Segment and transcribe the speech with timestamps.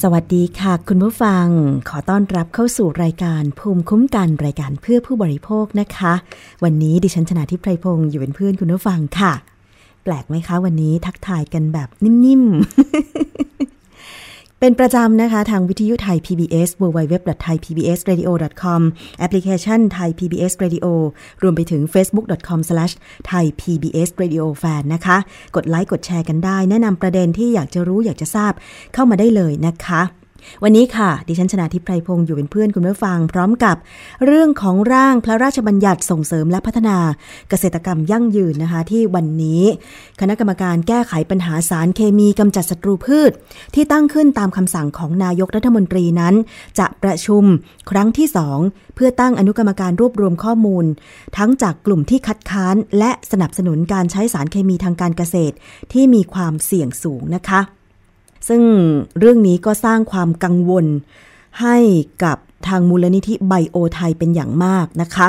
[0.00, 1.46] สวัสดีค่ะ คุณผู้ฟัง
[1.88, 6.12] ขอต้อนรับเข้าสู่รายการภูมิคุ้มกันรายการเพื่อผู้บริโภคนะคะ
[6.64, 9.32] วันนี้ดิฉันชนะทิพไพรพงศ์อยู่เป็นเพื่อนคุณผู้ฟังค่ะ
[10.04, 13.83] แปลกไหมคะวันนี้ทักทายกันแบบนิ่มๆ
[14.66, 18.80] เป็นประจำนะคะ ทางวิทยุไทย PBS www.thaipbsradio.com
[19.18, 20.86] แอปพลิเคชัน Thai PBS Radio
[21.42, 25.16] รวมไปถึง facebook.com/thaipbsradiofan นะคะ
[25.56, 28.52] กดไลค์กดแชร์กันได้ แนะนำประเด็นที่อยากจะรู้อยากจะทราบ
[28.94, 30.02] เข้ามาได้เลยนะคะ
[30.62, 33.76] วันนี้ค่ะ ดิฉันชนาทิพไพรพงศ์อยู่เป็นเพื่อนคุณผู้ฟัง พร้อมกับ
[34.26, 36.98] เรื่องของร่างพระราชบัญญัติส่งเสริมและพัฒนา
[37.48, 39.62] เกษตรกรรมยั่งยืนนะคะ ที่วันนี้
[40.20, 43.30] คณะกรรมการแก้ไขปัญหาสารเคมีกำจัดศัตรูพืช
[43.74, 46.34] ที่ตั้งขึ้นตามคำสั่งของนายกรัฐมนตรีนั้น
[46.78, 47.44] จะประชุม
[47.90, 48.58] ครั้งที่สอง
[48.94, 50.84] เพื่อตั้งอนุกรรมการรวบรวมข้อมูล
[51.36, 55.54] ทั้งจากกลุ่มที่คัดค้านและสนับสนุนการใช้สารเคมีทางการเกษตร
[55.92, 57.60] ที่มีความเสี่ยงสูงนะคะ
[58.48, 58.62] ซึ่ง
[59.18, 60.86] เรื่องนี้ก็สร้างความกังวล
[61.60, 61.76] ให้
[62.24, 62.38] กับ
[62.68, 65.28] ทางมูลนิธิไบโอไทยเป็นอย่างมากนะคะ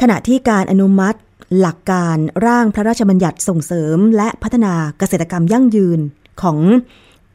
[0.00, 1.18] ขณะที่การอนุมัติ
[1.58, 2.16] หลักการ
[2.46, 5.98] ร่างพระราชบัญญัติส่งเสริม และพัฒนาเกษตรกรรมยั่งยืน
[6.42, 6.58] ของ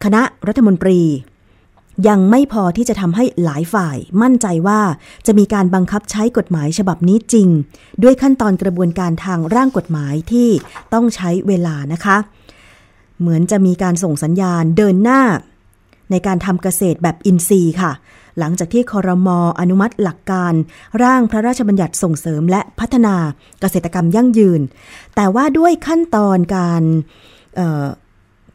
[0.04, 1.02] คณะรัฐมนตรี
[2.08, 4.82] ยังไม่พอที่จะทำให้หลายฝ่ายมั่นใจว่า
[5.26, 7.48] จะมีการบังคับใช้กฎหมายฉบับนี้จริง
[8.04, 10.50] ด้วยขั้นตอนกระบวนการทางร่างกฎหมายที่
[10.94, 12.18] ต้องใช้เวลานะคะ
[13.22, 15.22] เหมือนจะมีการส่งสัญญาณเดินหน้า
[16.12, 17.92] ในการทำเกษตรแบบอินทรีย์ค่ะ
[18.40, 20.54] หลังจากที่คอรมออนุมัติหลักการ
[21.04, 23.16] ร่างพระราชบัญญัติส่งเสริมและพัฒนา
[23.62, 24.62] เกษตรกรรมยั่งยืน
[25.16, 26.84] แต่ว่าด้วยขั้นตอนการ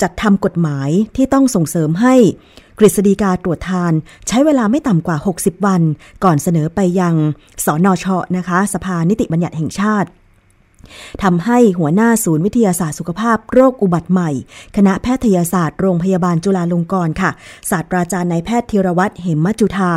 [0.03, 2.15] จัดทำกฎหมายที่ต้องส่งเสริมให้
[2.79, 3.93] กฤษฎีกาตรวจทาน
[4.29, 5.83] ใช้เวลาไม่ต่ำกว่า 60 วัน
[6.25, 7.15] ก่อนเสนอไปยัง
[7.65, 10.09] สอนอชนะคะ สภานิติบัญญัติแห่งชาติ
[11.23, 14.31] ทำให้หัวหน้าศูนย์วิทยาศาสตร์สุขภาพโรคอุบัติใหม่
[14.77, 17.31] คณะแพทยศาสตร์โรงพยาบาลจุฬาลงกรณ์ค่ะ
[17.71, 19.93] ศาสตราจารย์นายแพทย์ธีรวัตรเหมมจุธา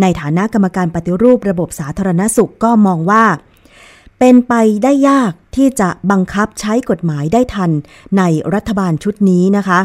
[0.00, 3.24] ในฐานะกรรมการปฏิรูประบบสาธารณสุขก็มองว่า
[4.18, 7.70] เป็นไปได้ยากที่จะบังคับใช้กฎหมายได้ทัน
[8.18, 8.22] ใน
[8.54, 9.80] รัฐบาลชุดนี้นะคะ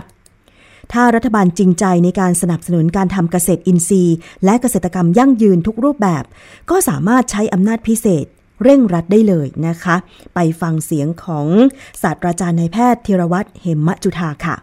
[0.94, 4.16] ถ้ารัฐบาลจริงใจในการสนับสนุนการทำเกษตรอินทรีย์
[4.46, 6.24] และเกษตรกรรมยั่งยืนทุกรูปแบบ
[6.70, 8.26] ก็สามารถใช้อำนาจพิเศษ
[8.64, 9.96] เร่งรัดได้เลยนะคะ
[10.36, 11.48] ไปฟังเสียงของ
[12.02, 14.56] ศาสตราจารย์นายแพทย์ธีรวัตรเหมมจุธาค่ะ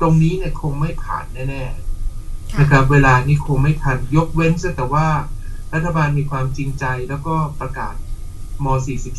[0.00, 5.06] ตรงนี้เนี่ยคงไม่ผ่านแน่ๆนะครับเวลานี้คงไม่ทันยกเว้นแต่ว่า
[5.74, 7.94] รัฐบาลมีความจริงใจแล้วก็ประกาศ
[8.64, 8.66] ม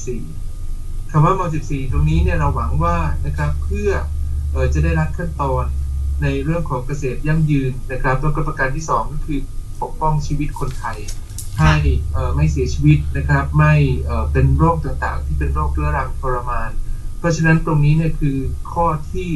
[0.09, 3.89] 44 คำว่าม44ตรงนี้เนี่ยเราหวังว่านะครับเพื่อ
[4.53, 5.65] ออจะได้รัดขั้นตอน
[6.21, 9.39] ในเรื่องของเกษตรยั่งยืนนะครับแล้วก็ประการที่ 2 ก็คือ
[9.81, 10.97] ปกป้องชีวิตคนไทย
[11.61, 11.75] ให้
[12.35, 13.73] ไม่เสียชีวิตนะครับ ไม่
[14.31, 16.71] เป็นโรคต่างๆ ที่เป็นโรคเรื้อรังทรมาน
[17.19, 18.37] เพราะฉะนั้นตรงนี้เนี่ยคือ
[18.71, 19.31] ข้อที่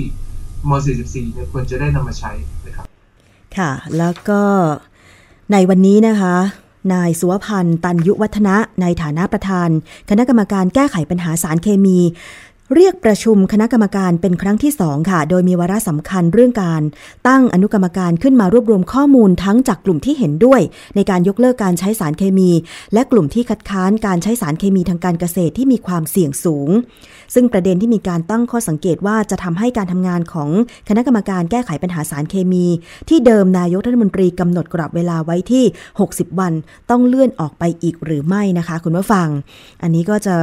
[0.70, 0.72] ม
[1.04, 2.32] .44 เนี่ยควรจะได้นำมาใช้
[2.66, 2.86] นะครับ
[3.58, 4.42] ค่ะ แล้วก็
[5.52, 6.36] ในวันนี้นะคะ
[6.94, 9.70] นายสุวพันธ์ตันยุวัฒนะ ในฐานะประธาน
[10.10, 12.00] คณะกรรมการแก้ไขปัญหาสารเคมี
[12.74, 16.82] เรียกประชุมคณะกรรมการเป็นครั้งที่สองค่ะ โดยมีวาระสำคัญเรื่องการ
[17.28, 20.62] ตั้งอนุกรรมการขึ้นมารวบรวมข้อมูลทั้งจากกลุ่มที่เห็นด้วย
[20.96, 22.52] ในการยกเลิกการใช้สารเคมี
[22.94, 26.70] และกลุ่มที่คัดค้านการใช้สารเคมีทางการเกษตรที่มีความเสี่ยงสูง
[27.34, 30.50] ซึ่งประเด็นที่มีการตั้งข้อสังเกตว่าจะทำให้การทำงานของ
[30.90, 32.66] คณะกรรมการแก้ไขปัญหาสารเคมี
[33.10, 35.66] ที่เดิมนายกรัฐมนตรีกำหนดกรอบเวลาไว้ที่
[36.02, 36.54] 60 วัน
[36.90, 39.28] ต้องเลื่อนออกไปอีกหรือไม่นะคะ คุณผู้ฟัง
[39.82, 40.36] อันนี้ก็จะ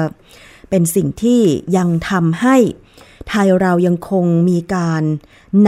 [0.72, 1.42] เป็นสิ่งที่
[1.76, 2.56] ยังทำให้
[3.28, 5.02] ไทยเรายังคงมีการ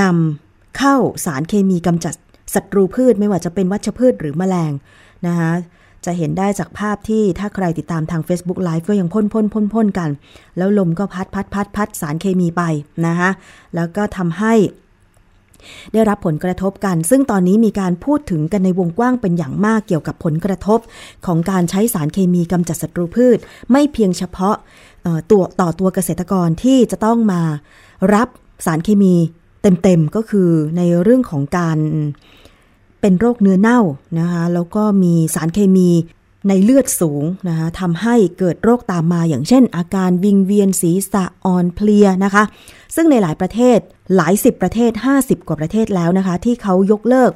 [0.01, 2.15] นำเข้าสารเคมีกำจัด
[2.55, 4.73] ศัตรูพืชไม่ว่าจะเป็นวัชพืชหรือแมลง
[5.27, 5.53] นะคะ
[6.05, 10.11] จะเห็นได้จากภาพที่ถ้าใครติดตามทาง Facebook Live ก็ยังพ่นพ่นพ่นพ่นกัน
[10.57, 12.63] แล้วลมก็พัดพัดพัดพัดสารเคมีไป
[13.07, 13.31] นะคะ
[13.75, 14.55] แล้วก็ทำให้
[15.93, 20.79] ได้รับผลกระทบกัน ซึ่งตอนนี้มีการพูดถึงกันในวงกว้างเป็นอย่างมากเกี่ยวกับผลกระทบ
[21.27, 23.39] ของการใช้สารเคมีกำจัดศัตรูพืช
[23.71, 24.57] ไม่เพียงเฉพาะ
[25.31, 27.43] ตัวต่อตัวเกษตรกรที่จะต้องมา
[28.15, 28.29] รับ
[28.67, 29.15] สารเคมี
[29.63, 31.79] เต็มๆก็คือในเรื่องของการ
[33.01, 33.81] เป็นโรคเนื้อเน่า
[34.19, 35.91] นะคะแล้วก็มีสารเคมี
[36.49, 42.45] ในเลือดสูงนะคะทำให้เกิดโรคตามมาอย่างเช่น อาการวิงเวียนศีรษะอ่อนเพลียนะคะ
[42.95, 43.79] ซึ่งในหลายประเทศ
[44.17, 47.31] หลายสิบประเทศ 50 กว่าประเทศแล้วนะคะ ที่เขายกเลิก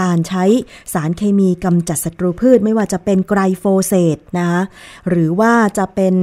[0.00, 0.44] การใช้
[0.92, 4.60] สารเคมีกำจัดศัตรูพืช ไม่ว่าจะเป็นไกรโฟเซตนะคะ
[5.08, 6.14] หรือว่าจะเป็น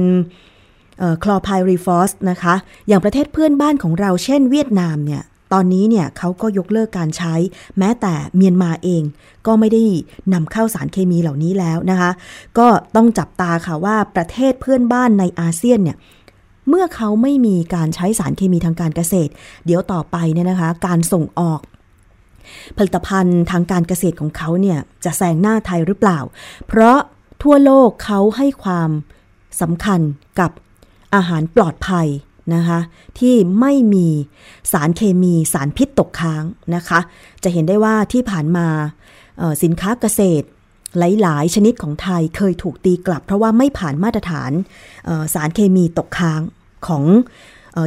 [1.22, 2.54] คลอไพรีฟอสนะคะ
[2.88, 7.34] อย่างประเทศเพื่อนบ้านของเราเช่นเวียดนามเนี่ยตอนนี้เนี่ยเขาก็ยกเลิกการใช้
[7.78, 9.02] แม้แต่เมียนมาเอง
[9.46, 9.82] ก็ไม่ได้
[10.34, 12.10] นำเข้าสารเคมีเหล่านี้แล้วนะคะ
[12.58, 12.66] ก็
[12.96, 15.96] ต้องจับตาค่ะว่าประเทศเพื่อนบ้านในอาเซียนเนี่ย
[16.68, 19.32] เมื่อเขาไม่มีการใช้สารเคมีทางการเกษตร
[19.66, 21.60] เดี๋ยวต่อไปเนี่ยนะคะ การส่งออก
[22.76, 26.18] ผลิตภัณฑ์ทางการเกษตรของเขาเนี่ยจะแซงหน้าไทยหรือเปล่า
[26.68, 26.98] เพราะ
[27.42, 28.90] ทั่วโลกเขาให้ความ
[29.60, 30.00] สำคัญ
[30.40, 30.50] กับ
[31.14, 32.08] อาหารปลอดภัย
[32.54, 32.80] นะคะ
[33.18, 34.08] ที่ไม่มี
[34.72, 37.00] สารเคมีสารพิษตกค้างนะคะ
[37.42, 38.66] จะเห็นได้ว่าที่ผ่านมา
[39.62, 40.46] สินค้าเกษตร
[40.98, 44.50] หลาย ๆ ชนิดของไทยเคยถูกตีกลับ เพราะว่าไม่ผ่านมาตรฐาน
[45.34, 46.40] สารเคมีตกค้าง
[46.86, 47.04] ของ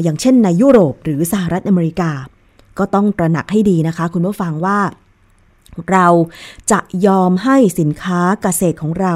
[0.03, 2.11] อย่างเช่นในยุโรปหรือสหรัฐอเมริกา
[2.79, 4.79] ก็ต้องตระหนักให้ดีนะคะ คุณผู้ฟังว่า
[5.91, 6.07] เรา
[6.71, 9.15] จะยอมให้สินค้าเกษตรของเรา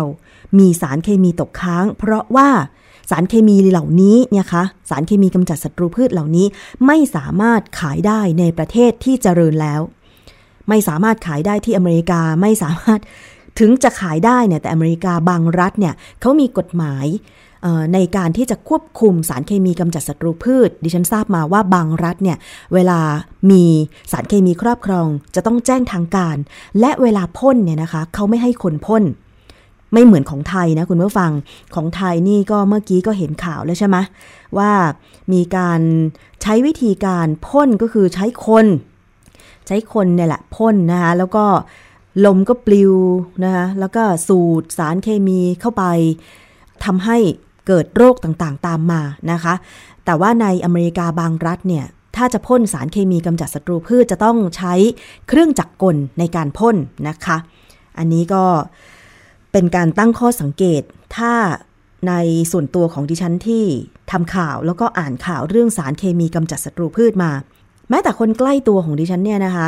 [0.60, 2.50] มีสารเคมีตกค้าง เพราะว่า
[3.10, 6.46] สารเคมีเหล่านี้เนี่ยคะสารเคมีกำจัดศัตรูพืชเหล่านี้
[6.86, 9.82] ไม่สามารถขายได้ในประเทศที่เจริญแล้ว
[10.70, 13.00] ไม่สามารถขายได้ที่อเมริกาไม่สามารถ
[13.60, 17.06] ถึงจะขายได้เนี่ยแต่อเมริกาบางรัฐเนี่ยเขามีกฎหมาย
[17.94, 22.38] ในการที่จะควบคุมสารเคมีกำจัดศัตรูพืช ดิฉันทราบมาว่าบางรัฐเนี่ย
[22.74, 23.00] เวลา
[23.52, 23.64] มี
[24.12, 26.38] สารเคมีครอบครอง จะต้องแจ้งทางการ
[26.80, 29.04] และเวลาพ่นเนี่ยนะคะเขาไม่ให้คนพ่น
[29.94, 31.32] ไม่เหมือนของไทยนะคุณผู้ฟัง
[31.76, 33.98] ของไทยนี่ก็เมื่อกี้ก็เห็นข่าวแล้วใช่ไหม
[34.58, 34.72] ว่า
[35.34, 35.82] มีการ
[36.42, 38.66] ใช้วิธีการพ่นก็คือใช้คน
[39.68, 41.46] ใช้คนเนี่ยแหละพ่นนะคะแล้วก็
[42.26, 42.94] ลมก็ปลิว
[43.44, 45.84] นะคะแล้วก็สูดสารเคมีเข้าไป
[46.86, 47.18] ทำให้
[47.68, 49.02] เกิดโรคต่างๆตามมา
[49.32, 49.54] นะคะ
[50.06, 54.74] แต่ว่าในอเมริกาบางรัฐเนี่ยถ้าจะพ่นสารเคมีกำจัดศัตรูพืชจะต้องใช้
[55.28, 56.76] เครื่องจักรกลในการพ่น
[57.08, 57.38] นะคะ
[57.98, 60.82] อันนี้ก็เเป็นการตั้งข้อสังเกต
[61.18, 61.34] ถ้า
[62.08, 62.14] ใน
[62.52, 63.66] ส่วนตัวของดิฉันที่
[64.12, 67.32] ทำข่าวแล้วก็อ่านข่าวเรื่องสารเคมีกำจัดศัตรูพืชมา
[67.90, 69.68] แม้แต่คนใกล้ตัวของดิฉันเนี่ยนะคะ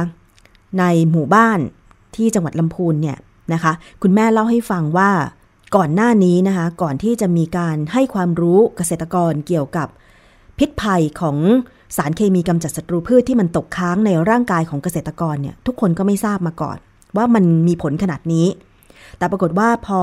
[0.80, 1.60] ในหมู่บ้าน
[2.16, 3.18] ที่จังหวัดลำพูนเนี่ย
[3.54, 3.72] นะคะ
[4.02, 5.12] คุณแม่เล่าให้ฟังว่า
[5.76, 9.88] ก่อนหน้านี้นะคะ ก่อนที่จะมีการให้ความรู้เกษตรกรเกี่ยวกับ
[10.58, 11.38] พิษภัยของ
[11.98, 16.78] สารเคมีกำจัดศัตรูพืชที่มันตกค้างในร่างกายของเกษตรกรเนี่ยทุกคนก็ไม่ทราบมาก่อน
[17.18, 18.48] ว่ามันมีผลขนาดนี้
[19.20, 20.02] แต่ปรากฏว่าพอ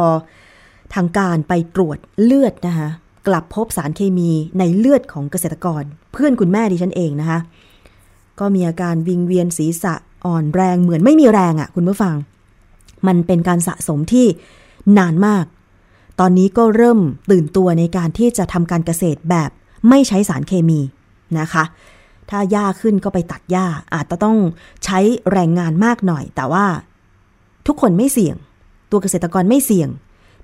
[0.95, 2.89] ทางการไปตรวจเลือดนะคะ
[3.27, 5.83] กลับพบสารเคมีในเลือดของเกษตรกร
[6.13, 7.39] เพื่อนคุณแม่ดิฉันเองนะคะ
[8.41, 9.95] ก็มีอาการวิงเวียนศีรษะ
[10.27, 12.15] อ่อนแรงเหมือนไม่มีแรงอะ่ะ คุณผู้ฟัง
[13.07, 14.27] มันเป็นการสะสมที่
[14.99, 15.45] นานมาก
[16.21, 19.51] ตอนนี้ก็เริ่มตื่นตัวในการที่จะทำการเกษตรแบบ
[19.89, 20.81] ไม่ใช้สารเคมี
[21.39, 21.65] นะคะ
[22.31, 24.37] ถ้าหญ้าขึ้นก็ไปตัดหญ้าอาจจะต้อง
[24.85, 24.99] ใช้
[25.33, 26.67] แรงงานมากหน่อย แต่ว่า
[27.67, 28.37] ทุกคนไม่เสี่ยง
[28.91, 29.89] ตัวเกษตรกรไม่เสี่ยง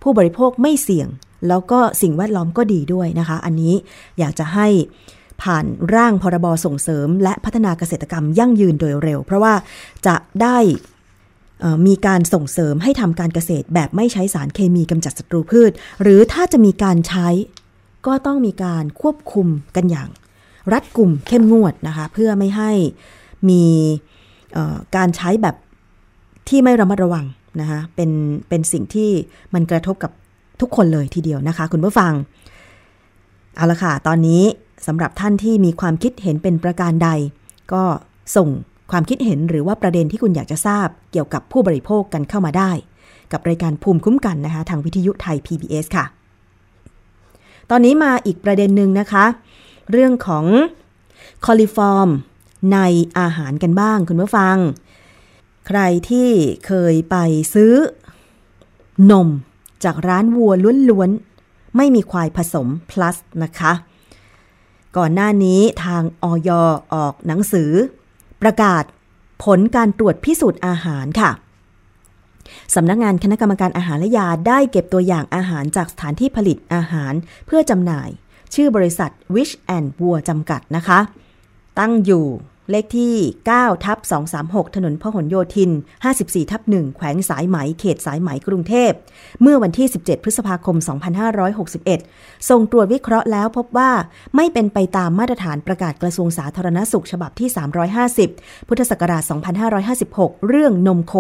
[0.03, 1.09] ผู้บริโภคไม่เสี่ยง
[1.49, 3.75] แล้วก็สิ่งแวดล้อมก็ดีด้วยนะคะ อันนี้
[4.19, 4.69] อยากจะให้
[5.43, 9.55] ผ่านร่างพรบส่งเสริม และพัฒนาเกษตรกรรมยั่งยืนโดยเร็ว เพราะว่า
[10.07, 10.59] จะได้
[11.87, 15.71] มีการส่งเสริมให้ทำการเกษตรแบบไม่ใช้สารเคมีกำจัดศัตรูพืช
[16.03, 17.29] หรือถ้าจะมีการใช้
[18.07, 19.47] ก็ต้องมีการควบคุม
[19.77, 20.09] กันอย่าง
[20.73, 22.71] รัดกลุ่มเข้มงวดนะคะเพื่อไม่ให้
[23.51, 23.65] มี
[24.97, 25.57] การใช้แบบ
[26.49, 27.25] ที่ไม่ระมัดระวัง
[27.61, 28.11] นะคะเป็น
[28.49, 29.11] เป็นสิ่งที่
[29.55, 30.13] มันกระทบกับ
[30.61, 32.13] ทุกคนเลยทีเดียวนะคะ คุณผู้ฟัง
[33.57, 34.43] เอาละค่ะ ตอนนี้
[34.87, 37.11] สำหรับท่านที่มีความคิดเห็นเป็นประการใด
[37.73, 37.83] ก็
[38.37, 38.49] ส่ง
[38.91, 42.71] ความคิดเห็นหรือว่าประเด็นที่คุณอยากจะทราบเกี่ยวกับผู้บริโภคกันเข้ามาได้
[43.33, 46.05] กับรายการภูมิคุ้มกันนะคะ ทางวิทยุไทย PBS ค่ะ
[47.71, 49.25] ตอนนี้มาอีกประเด็นหนึ่งนะคะ
[49.91, 50.45] เรื่องของ
[51.47, 52.09] คอลิฟอร์ม
[52.73, 52.79] ใน
[53.19, 54.57] อาหารกันบ้างคุณผู้ฟัง
[55.67, 56.31] ใครที่
[56.67, 57.17] เคยไป
[57.55, 57.73] ซื้อ
[59.11, 59.29] นม
[59.85, 60.53] จากร้านวัว
[60.91, 63.73] ล้วนๆ ไม่มีควายผสม plus นะคะ
[64.97, 66.51] ก่อนหน้านี้ทางออย
[66.95, 67.71] ออกหนังสือ
[68.43, 68.85] ประกาศ
[69.45, 71.31] ผลการตรวจพิสูจน์อาหารค่ะ
[72.75, 77.13] สำนักงานคณะกรรมการอาหารและยาได้เก็บตัวอย่างอาหารจากสถานที่ผลิตอาหาร
[77.47, 78.09] เพื่อจำหน่าย
[78.55, 80.99] ชื่อบริษัท Wish and วัวจำกัดนะคะ
[81.79, 82.27] ตั้งอยู่
[82.71, 83.15] เลขที่
[83.53, 83.99] 9 ทับ
[84.37, 85.71] 236 ถนนพหลโยธิน
[86.11, 88.93] 54 ทับ 1 แขวงสายไหม เขตสายไหมกรุงเทพ
[89.43, 90.77] เมื่อวันที่ 17 พฤษภาคม
[91.63, 93.91] 2561 ส่งตรวจวิเคราะห์แล้วพบว่า
[94.37, 97.49] ไม่เป็นไปตามมาตรฐานประกาศกระทรวงสาธารณสุขฉบับที่
[98.29, 99.23] 350 พุทธศักราช
[99.85, 101.15] 2556 เรื่องนมโค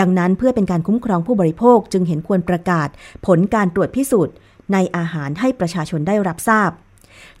[0.00, 2.88] ดังนั้นเพื่อเป็นการคุ้มครองผู้บริโภคจึงเห็นควรประกาศ
[3.26, 4.34] ผลการตรวจพิสูจน์
[4.72, 6.70] ในอาหารให้ประชาชนได้รับทราบ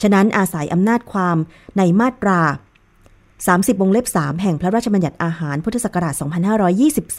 [0.02, 1.36] ฉะนั้นอาศัยอำนาจความ
[1.78, 2.40] ในมาตรา
[3.46, 6.14] 30 วงเล็บ 3 แห่งพระราชบัญญัติอาหารพุทธศักราช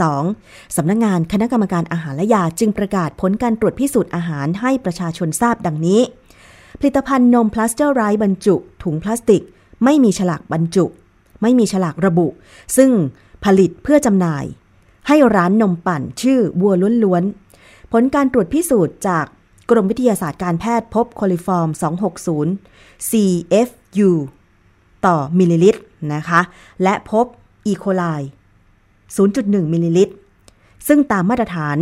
[0.06, 6.02] 2522 สำนักงานคณะกรรมการอาหารและยาจึงประกาศผลการตรวจพิสูจน์อาหารให้ประชาชนทราบดังนี้
[6.80, 9.44] ผลิตภัณฑ์นมพาสเจอร์ไรส์บรรจุ ถุงพลาสติก
[9.84, 10.86] ไม่มีฉลากบรรจุ
[11.42, 12.28] ไม่มีฉลากระบุ
[12.78, 12.92] ซึ่ง
[13.46, 14.46] ผลิตเพื่อจำหน่าย
[15.08, 19.26] ให้ร้านนมปั่นชื่อวัวล้วนๆ ผลการตรวจพิสูจน์จาก
[19.70, 21.70] กรมวิทยาศาสตร์การแพทย์พบโคลิฟอร์ม
[22.40, 24.10] 260 CFU
[25.08, 25.82] ต่อมิลลิลิตร
[26.14, 26.42] นะคะ
[26.84, 27.26] และพบ
[27.68, 28.04] อีโคไล
[28.96, 30.14] 0.1 มิลลิลิตร
[30.88, 31.78] ซึ่งตามมาตรฐาน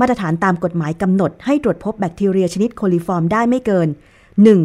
[0.00, 3.88] มาตรฐานตามกฎหมายกำหนดให้ตรวจพบแบคทีเรียชนิดโคลิฟอร์มได้ไม่เกิน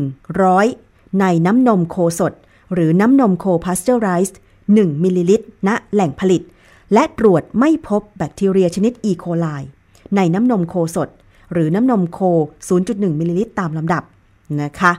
[0.01, 2.33] 100 ในน้ำนมโคสด
[2.73, 4.37] หรือน้ำนมโคพาสเจอร์ไรส์
[4.69, 6.41] 1มิลลิลิตรณแหล่งผลิต
[6.93, 9.47] และตรวจไม่พบแบคทีเรียชนิดอีโคไล
[10.15, 11.09] ในน้ำนมโคสด
[11.53, 12.19] หรือน้ำนมโค
[12.69, 14.03] 0.1 มิลลิลิตรตามลำดับ
[14.61, 14.91] นะคะ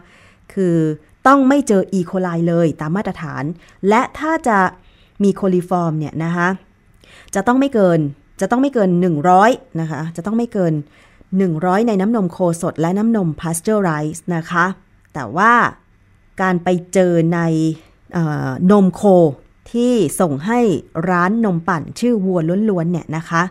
[0.53, 0.77] คือ
[1.27, 3.45] ต้องไม่เจออีโคไลเลยตามมาตรฐาน
[3.89, 4.59] และถ้าจะ
[5.23, 6.49] มีโคลิฟอร์มเนี่ยนะคะ
[7.35, 8.01] จะต้องไม่เกิน
[8.41, 8.91] จะต้องไม่เกิน
[9.35, 10.75] 100นะคะจะต้องไม่เกิน
[11.31, 14.65] 100 ในน้ำนมโคสดและน้ำนมพาสเจอร์ไรส์นะคะ
[15.15, 15.53] แต่ว่า
[16.43, 17.41] การไปเจอใน
[18.71, 19.03] นมโค
[19.73, 20.61] ที่ส่งให้
[21.11, 23.43] ร้านนมปั่นชื่อวัวล้วนๆเนี่ยนะคะ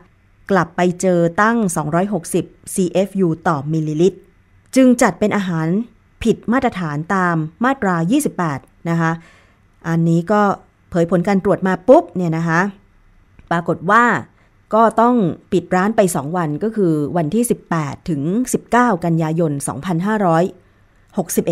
[0.52, 1.58] กลับไปเจอตั้ง
[2.16, 4.20] 260 CFU ต่อมิลลิลิตร
[4.76, 5.68] จึงจัดเป็นอาหาร
[6.24, 7.36] ผิดมาตรฐานตาม
[7.66, 7.96] มาตรา
[8.42, 9.12] 28 นะคะ
[9.88, 10.42] อันนี้ก็
[10.90, 12.60] เผยผลการตรวจมาปุ๊บเนี่ยนะคะ
[13.52, 14.04] ปรากฏว่า
[14.74, 15.16] ก็ต้อง
[15.52, 17.44] ปิดร้านไป 2 วันก็คือวันที่
[17.76, 18.22] 18 ถึง
[18.68, 19.52] 19 กันยายน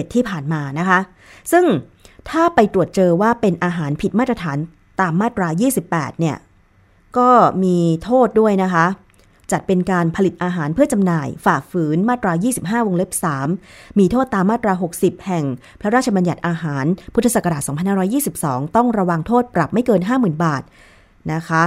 [0.06, 1.00] 2561 ที่ผ่านมานะคะ
[1.52, 1.66] ซึ่ง
[2.30, 4.58] ถ้าไปตรวจเจอว่าเป็นอาหารผิดมาตรฐาน
[5.02, 5.48] ตามมาตรา
[5.84, 6.38] 28 เนี่ย
[7.18, 7.30] ก็
[7.64, 8.86] มีโทษด้วยนะคะ
[9.52, 13.12] จัดเป็นการผลิตอาหารเพื่อจำหน่าย ฝ่าฝืนมาตรา 25 วงเล็บ
[13.56, 15.46] 3 มีโทษตามมาตรา 60 แห่ง
[15.82, 17.62] พระราชบัญญัติอาหาร พุทธศักราช
[18.20, 20.64] 2522 ต้องระวังโทษปรับไม่เกิน 50,000 บาท
[21.34, 21.64] นะคะ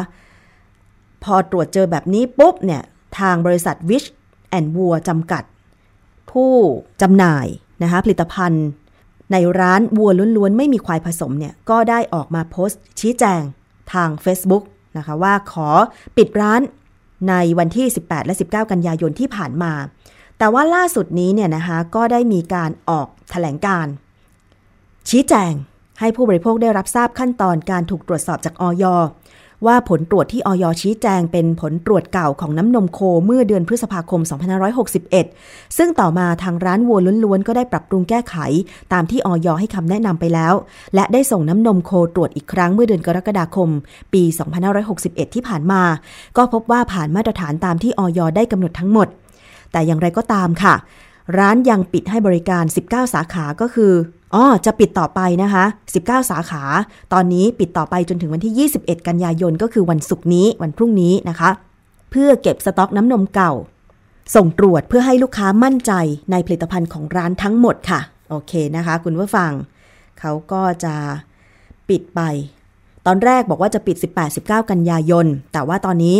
[1.24, 2.82] พอตรวจเจอแบบนี้ปุ๊บเนี่ย
[3.18, 4.04] ทางบริษัทวิช
[4.48, 5.44] แอนวัวจำกัด
[6.32, 6.52] ผู้
[7.02, 7.46] จำหน่าย
[7.82, 8.66] นะคะผลิตภัณฑ์
[9.32, 13.42] ในร้านวัวล้วนๆ ไม่มีควายผสมเนี่ย ก็ได้ออกมาโพสต์ชี้แจง
[13.92, 14.64] ทาง Facebook
[14.96, 15.68] นะคะว่าขอ
[16.16, 16.60] ปิดร้าน
[17.28, 19.72] ในวันที่ 18 และ 19 กันยายนที่ผ่านมา
[20.38, 23.86] แต่ว่าล่าสุดนี้เนี่ยนะคะก็ได้มีการออกแถลงการ
[25.08, 25.52] ชี้แจง
[26.00, 28.84] ให้ผู้บริโภคได้รับทราบขั้นตอนการถูกตรวจสอบจากออย
[29.66, 34.20] ว่าผลตรวจที่ออยชี้แจงเป็นผลตรวจเก่าของน้ำนมโคเมื่อเดือนพฤษภาคม
[34.98, 38.34] 2561 ซึ่งต่อมาทางร้านวัวล้วนๆ ก็ได้ปรับปรุงแก้ไข
[38.92, 40.54] ตามที่ออยให้คำแนะนำไปแล้ว
[40.94, 43.68] และได้ส่งน้ำนมโคตรวจอีกครั้งเมื่อเดือนกรกฎาคม
[44.12, 44.22] ปี
[44.78, 45.82] 2561 ที่ผ่านมา
[46.36, 49.08] ก็พบว่าผ่านมาตรฐานตามที่ออยได้กำหนดทั้งหมด
[49.72, 50.74] แต่อย่างไรก็ตามค่ะ
[51.38, 53.92] ร้านยังปิดให้บริการ 19 สาขาก็คือ
[54.34, 55.64] อ๋อจะปิดต่อไปนะคะ
[55.98, 56.62] 19 สาขา
[57.12, 61.50] ตอนนี้ปิดต่อไปจนถึงวันที่ 21 กันยายนก็คือวันศุกร์นี้วันพรุ่งนี้นะคะ
[62.10, 63.52] เพื่อเก็บสต็อกน้ำนมเก่า
[64.34, 65.92] ส่งตรวจเพื่อให้ลูกค้ามั่นใจ
[66.30, 69.52] ในผลิตภัณฑ์ของร้านทั้งหมดค่ะ โอเคนะคะ คุณผู้ฟัง
[70.20, 70.94] เขาก็จะ
[71.88, 72.20] ปิดไป
[73.06, 73.96] ตอนแรกบอกว่าจะปิด
[74.34, 76.18] 18-19 กันยายน แต่ว่าตอนนี้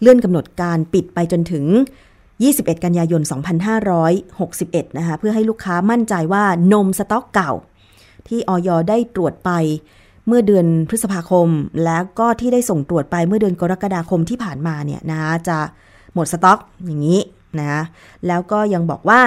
[0.00, 1.64] เลื่อนกำหนดการปิดไปจนถึง
[2.42, 3.22] 21 กันยายน
[4.28, 7.52] 2561 นะคะ เพื่อให้ลูกค้ามั่นใจว่านมสต็อกเก่า
[8.28, 9.50] ที่ออยได้ตรวจไป
[10.26, 11.48] เมื่อเดือนพฤษภาคม
[11.84, 15.58] แล้วก็ที่ได้ส่งตรวจไปเมื่อเดือนกรกฎาคมที่ผ่านมาเนี่ยนะจะ
[16.14, 17.20] หมดสต็อกอย่างนี้
[17.60, 17.82] นะ
[18.26, 19.20] แล้วก็ยังบอกว่า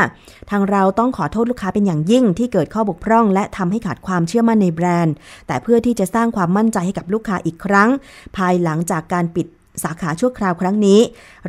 [0.52, 5.16] ทางเราต้องขอโทษลูกค้าเป็นอย่างยิ่งที่เกิดข้อบกพร่อง และทำให้ขาดความเชื่อมั่นในแบรนด์
[5.48, 7.90] แต่เพื่อที่จะสร้างความมั่นใจให้กับลูกค้าอีกครั้ง
[8.38, 9.48] ภายหลังจากการปิด
[9.84, 11.00] สาขาชั่วคราวครั้งนี้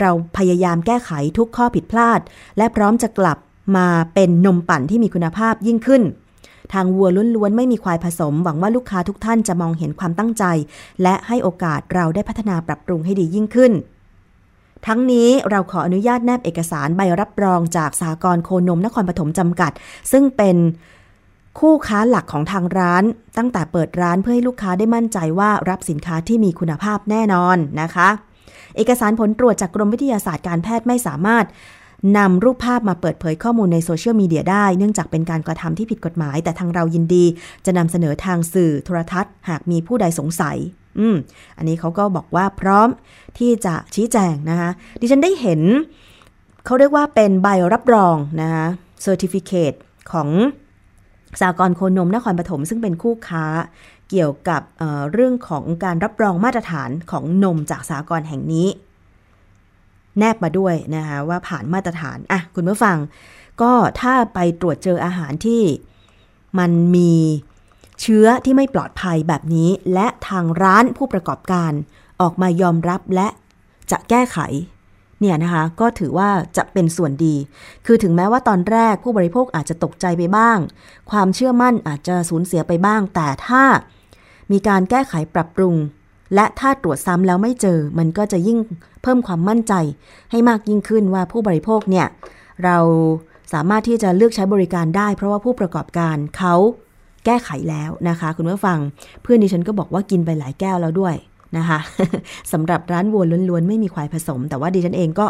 [0.01, 2.21] เราพยายามแก้ไขทุกข้อผิดพลาด
[2.59, 3.39] และพร้อมจะกลับ
[3.77, 6.03] มาเป็นนมปั่นที่มีคุณภาพยิ่งขึ้น
[6.73, 10.45] ทางวัวล้วนๆไม่มีควายผสม หวังว่าลูกค้าทุกท่านจะมองเห็นความตั้งใจ
[11.03, 13.73] และให้โอกาสเราได้พัฒนาปรับปรุงให้ดียิ่งขึ้น
[14.87, 19.73] ทั้งนี้เราขออนุญาตแนบเอกสารใบรับรองจากสากรโคนมนครปฐมจำกัด
[20.12, 20.57] ซึ่งเป็น
[21.59, 23.04] คู่ค้าหลักของทางร้าน
[23.38, 28.09] ตั้งแต่เปิดร้านเพื่อให้ลูกค้าได้มั่นใจว่ารับสินค้าที่มีคุณภาพแน่นอนนะคะ
[28.76, 31.47] เอกสารผลตรวจจากกรมวิทยาศาสตร์การแพทย์ไม่สามารถ
[32.18, 37.24] นำรูปภาพมาเปิดเผยข้อมูลในโซเชียลมีเดียได้ เนื่องจากเป็นการกระทำที่ผิดกฎหมาย แต่ทางเรายินดี
[37.66, 40.57] จะนำเสนอทางสื่อโทรทัศน์ หากมีผู้ใดสงสัย
[40.98, 41.16] อืม
[41.59, 42.88] อันนี้เขาก็บอกว่าพร้อม
[43.38, 45.61] ที่จะชี้แจงนะคะ ดิฉันได้เห็น
[46.64, 48.66] เขาเรียกว่าเป็นใบรับรองนะคะ
[49.05, 49.77] certificate
[50.12, 50.29] ของ
[51.40, 53.45] สากรโคนมนครปฐมซึ่งเป็นคู่ค้า
[54.11, 58.68] เกี่ยวกับเเรื่องของการรับรองมาตรฐานของนมจากสากรแห่งนี้
[60.18, 62.97] แนบมาด้วยนะคะว่าผ่านมาตรฐานอะคุณผู้ฟัง
[63.62, 65.62] ก็ถ้าไปตรวจเจออาหารที่
[66.59, 67.14] มันมี
[68.01, 71.73] เชื้อที่ไม่ปลอดภัยแบบนี้ และทางร้านผู้ประกอบการ
[72.21, 73.29] ออกมายอมรับและ
[73.90, 74.38] จะแก้ไข
[75.22, 77.35] เนี่ยนะคะก็ถือว่าจะเป็นส่วนดี
[77.87, 80.58] คือถึงแม้ว่าตอนแรกผู้บริโภคอาจจะตกใจไปบ้าง
[81.11, 83.62] ความเชื่อมั่นอาจจะสูญเสียไปบ้าง แต่ถ้า
[84.52, 85.74] มีการแก้ไขปรับปรุง
[86.35, 88.58] และถ้าตรวจซ้ำแล้วไม่เจอ มันก็จะยิ่ง
[89.02, 89.74] เพิ่มความมั่นใจ
[90.30, 92.06] ให้มากยิ่งขึ้นว่าผู้บริโภคเนี่ย
[92.64, 92.78] เรา
[93.52, 96.54] สามารถที่จะเลือกใช้บริการได้ เพราะว่าผู้ประกอบการเขา
[97.24, 98.78] แก้ไขแล้วนะคะ คุณผู้ฟัง
[99.22, 101.14] เพื่อนดิฉันก็บอกว่ากินไปหลายแก้วแล้วด้วย
[101.59, 101.79] นะคะ
[102.53, 105.27] สำหรับร้านวัวล้วนๆ ไม่มีควายผสม แต่ว่าดิฉันเองก็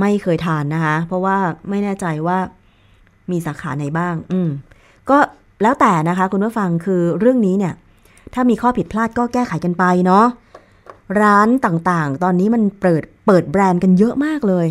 [0.00, 1.36] ไม่เคยทานนะคะ เพราะว่า
[1.68, 2.38] ไม่แน่ใจว่า
[3.30, 4.50] มีสาขาไหนบ้าง อืม
[5.10, 5.18] ก็
[5.62, 7.74] แล้วแต่นะคะคุณผู้ฟังคือเรื่องนี้เนี่ย
[8.34, 10.26] ถ้ามีข้อผิดพลาดก็แก้ไขกันไปเนาะ
[11.22, 14.66] ร้านต่างๆ ตอนนี้มันเปิดเปิดแบรนด์กันเยอะมากเลย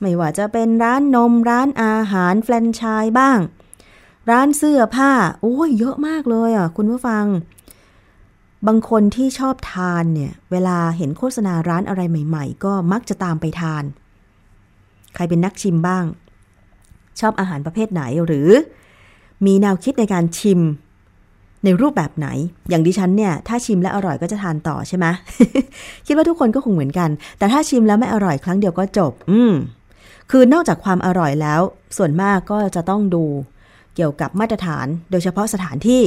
[0.00, 3.38] ไม่ว่าจะเป็นร้านนมร้านอาหารแฟรนไชส์บ้าง
[4.30, 7.24] ร้านเสื้อผ้า โอ้ยเยอะมากเลยอะคุณผู้ฟัง
[8.66, 13.84] บางคนที่ชอบทานเนี่ย เวลาเห็นโฆษณาร้านอะไรใหม่ ๆ ก็มักจะตามไปทาน
[15.14, 16.04] ใครเป็นนักชิมบ้าง
[17.20, 18.48] ชอบอาหารประเภทไหนหรือ
[19.46, 20.60] มีแนวคิดในการชิม
[21.64, 22.28] ในรูปแบบไหน
[22.68, 25.06] อย่างดิฉันเนี่ย ถ้าชิมแล้วอร่อยก็จะทานต่อใช่ไหม
[26.06, 29.52] คิดว่าทุกคนก็คงเหมือนกัน แต่ถ้าชิมแล้วไม่อร่อยครั้งเดียวก็จบ อืม
[30.30, 31.60] คือนอกจากความอร่อยแล้ว
[31.96, 33.24] ส่วนมากก็จะต้องดู
[33.94, 36.02] เกี่ยวกับมาตรฐาน โดยเฉพาะสถานที่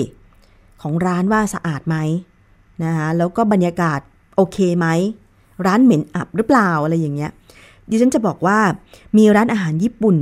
[0.82, 1.96] ของร้านว่าสะอาดไหม
[2.84, 4.00] นะคะแล้วก็บรรยากาศ
[4.36, 4.88] โอเคไหม
[5.66, 7.32] ร้านเหม็นอับหรือเปล่าอะไรอย่างเงี้ย
[7.90, 8.58] ดิฉันจะบอกว่า
[9.18, 10.18] มีร้านอาหารญี่ปุ่น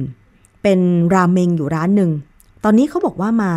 [0.64, 0.80] เป็น
[1.14, 2.12] ราเมงอยู่ร้านหนึ่ง
[2.64, 3.52] ตอนนี้เขาบอกว่ามา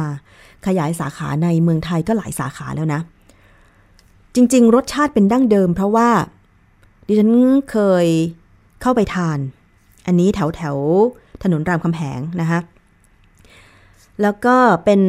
[0.67, 3.01] ขยายสาขาในเมืองไทยก็หลายสาขาแล้วนะ
[4.35, 6.09] จริง ๆ รสชาติเป็นดั้งเดิม เพราะว่า
[7.07, 7.31] ดิฉัน
[7.71, 8.07] เคย
[8.83, 9.39] เข้าไปทาน
[10.07, 10.77] อันนี้แถวแถว
[11.43, 12.61] ถนนรามคำแหงนะคะ
[14.23, 15.01] แล้วก็เป็น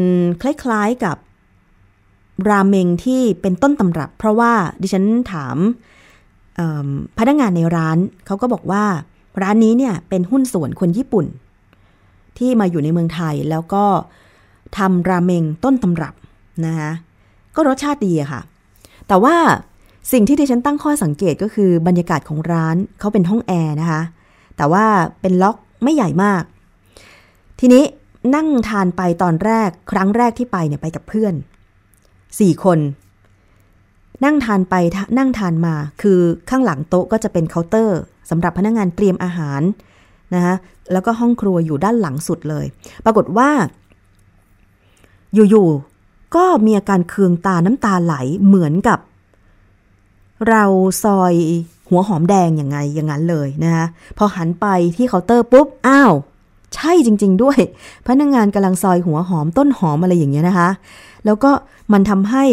[0.42, 1.18] คล้ายๆกับ
[2.50, 4.52] ราเมงที่เป็นต้นตำรับ เพราะว่า
[4.82, 5.58] ดิฉันถาม
[7.18, 8.84] พนักงงานในร้านเขาก็บอกว่า
[9.42, 11.26] ร้านนี้เนี่ยเป็นหุ้นส่วนคนญี่ปุ่น
[12.38, 13.86] ที่มาอยู่ในเมืองไทยแล้วก็
[14.78, 16.14] ทำราเมงต้นตำรับ
[16.66, 16.92] นะคะ
[17.56, 18.42] ก็รสชาติดีอะค่ะ
[19.08, 19.36] แต่ว่า
[20.12, 24.02] สิ่งที่ดิฉันตั้งข้อสังเกตก็คือบรรยากาศของร้านเขาเป็นห้องแอร์นะคะ
[24.58, 24.86] แต่ว่า
[25.22, 26.44] เป็นล็อกไม่ใหญ่มาก
[27.60, 27.84] ทีนี้
[28.36, 31.34] นั่งทานไปตอนแรกครั้งแรกที่ไปเนี่ยไปกับเพื่อน
[32.40, 32.80] สี่คน
[34.26, 34.76] นั่งทานไป
[35.18, 39.62] นั่งทานมา คือข้างหลังโต๊ะก็จะเป็นเคาน์เตอร์สำหรับพนักงงานเตรียมอาหาร
[40.36, 40.56] นะคะ
[40.92, 42.66] แล้วก็ห้องครัวอยู่ด้านหลังสุดเลย
[43.06, 43.50] ปรากฏว่า
[45.34, 48.16] อยู่ๆก็มีอาการเคืองตาน้ำตาไหล
[48.46, 49.00] เหมือนกับ
[50.50, 50.64] เรา
[51.04, 51.34] ซอย
[51.90, 53.86] หัวหอมแดงอย่างไงอย่างนั้นเลยนะคะ
[54.18, 56.14] พอหันไปที่เคาน์เตอร์ปุ๊บ อ้าว
[56.76, 57.60] ใช่จริง ๆ ด้วย
[58.08, 60.70] พนักงงานกำลังซอยหัวหอมต้นหอมอะไรอย่างเงี้ยนะคะ
[61.26, 61.52] แล้วก็
[61.94, 62.44] มันทำให้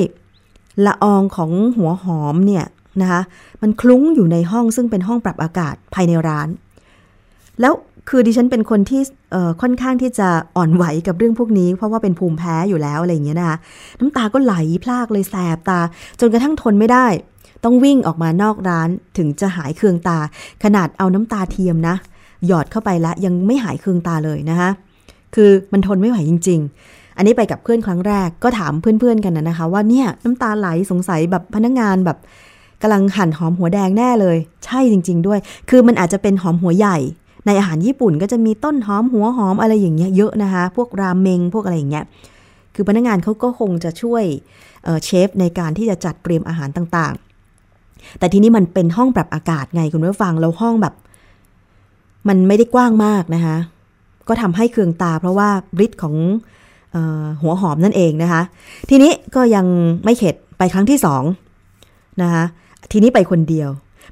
[0.86, 2.64] ละอองของหัวหอมเนี่ย
[3.00, 3.20] นะคะ
[3.62, 6.48] มันคลุ้งอยู่ในห้องซึ่งเป็นห้องปรับอากาศภายในร้าน
[7.60, 7.74] แล้ว
[8.08, 9.02] คือดิฉันเป็นคนที่
[9.62, 13.56] ค่อนข้างที่จะอ่อนไหวกับเรื่องพวกนี้ เพราะว่าเป็นภูมิแพ้อยู่แล้วอะไรอย่างเงี้ยนะคะ
[13.98, 14.54] น้ำตาก็ไหล
[14.84, 15.80] พลากเลยแสบตา
[16.20, 17.06] จนกระทั่งทนไม่ได้
[17.64, 20.18] ต้องวิ่งออกมานอกร้านถึงจะหายเคืองตา
[20.64, 21.96] ขนาดเอาน้ำตาเทียมนะ
[22.46, 24.70] หยอดเข้าไปแล้วยังไม่หายเคืองตาเลยนะคะ
[25.34, 32.18] คือมันทนไม่ไหวจริง ๆ อันนี้ไปกับเพื่อนครั้งแรกก็ถามเพื่อนๆกันนะคะ ว่าเนี่ยน้ำตาไหลสงสัยแบบพนักงงานแบบ
[32.82, 35.38] กำลังหั่นหอมหัวแดงแน่เลย ใช่จริง ๆ ด้วย
[35.70, 36.98] คือมันอาจจะเป็นหอมหัวใหญ่
[37.46, 42.04] ในอาหารญี่ปุ่นก็จะมีต้นหอมหัวหอมอะไรอย่างเงี้ยเยอะนะคะ พวกราเมงพวกอะไรอย่างเงี้ย
[42.74, 44.24] คือพนักงานเขาก็คงจะช่วย
[45.04, 50.94] เชฟในการที่จะจัดเตรียมอาหารต่างๆ แต่ทีนี้มันเป็นห้องปรับอากาศไงคุณผู้ฟังแล้วห้องแบบ
[52.28, 53.56] มันไม่ได้กว้างมากนะคะ
[54.28, 55.48] ก็ทำให้เคืองตาเพราะว่า
[55.84, 56.14] ฤทธิ์ของ
[57.42, 58.42] หัวหอมนั่นเองนะคะ
[58.88, 59.66] ทีนี้ก็ยัง
[60.04, 61.22] ไม่เข็ดไปครั้งที่สอง
[62.22, 62.44] นะคะ
[62.92, 63.68] ทีนี้ไปคนเดียว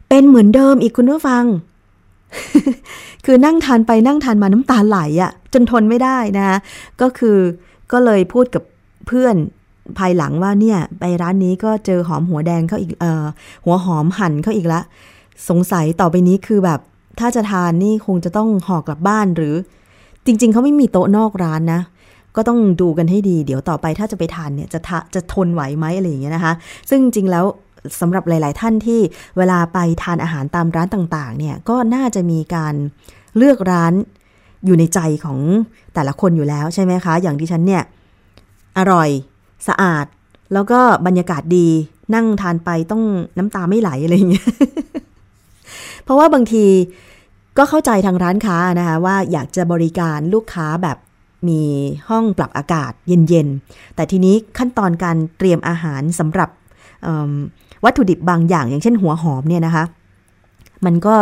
[0.08, 1.44] เป็นเหมือนเดิมอีกคุณผู้ฟัง
[3.24, 6.56] คือนั่งทานไปนั่งทานมาน้ำตาไหลอะ่ะ จนทนไม่ได้นะคะ
[7.00, 7.38] ก็คือ
[7.92, 8.62] ก็เลยพูดกับ
[9.06, 9.36] เพื่อน
[9.98, 13.24] ภายหลังว่าเนี่ย ไปร้านนี้ก็เจอหอมหัวแดงเขาอีกเอ่อ
[13.64, 14.80] หัวหอมหั่นเขาอีกละ
[15.48, 16.80] สงสัยต่อไปนี้คือแบบ
[17.18, 19.54] ถ้าจะทานนี่คงจะต้องห่อกลับบ้านหรือ
[20.26, 21.80] จริง ๆเขาไม่มีโต๊ะนอกร้านนะ
[22.36, 26.52] ก็ต้องดูกันให้ดี เดี๋ยวต่อไปถ้าจะไปทานเนี่ยจะทะจะทนไหวไหมอะไรอย่างเงี้ยนะคะ
[26.90, 27.44] ซึ่งจริงแล้ว
[28.00, 29.00] สำหรับหลาย ๆ ท่านที่
[29.36, 32.74] เวลาไปทานอาหารตามร้านต่าง ๆ เนี่ยก็น่าจะมีการ
[33.36, 33.92] เลือกร้าน
[34.64, 35.38] อยู่ในใจของ
[35.94, 37.82] แต่ละคนอยู่แล้วใช่ไหมคะ อย่างที่ฉันเนี่ย
[38.78, 39.08] อร่อย
[39.68, 40.06] สะอาด
[40.52, 41.68] แล้วก็บรรยากาศดี
[42.14, 43.02] นั่งทานไปต้อง
[43.38, 44.48] น้ำตาไม่ไหลอะไรอย่างเงี้ย
[46.04, 46.64] เพราะว่าบางที
[47.58, 50.98] ก็เข้าใจทางร้านค้านะคะว่าอยากจะบริการลูกค้าแบบ
[51.48, 51.62] มี
[52.08, 56.50] ห้องปรับอากาศเย็นๆ แต่ทีนี้ขั้นตอนการเตรียมอาหารสำหรับ
[57.84, 59.84] วัตถุดิบบางอย่าง อย่างเช่นหัวหอมเนี่ยนะคะ
[60.84, 61.16] มันก็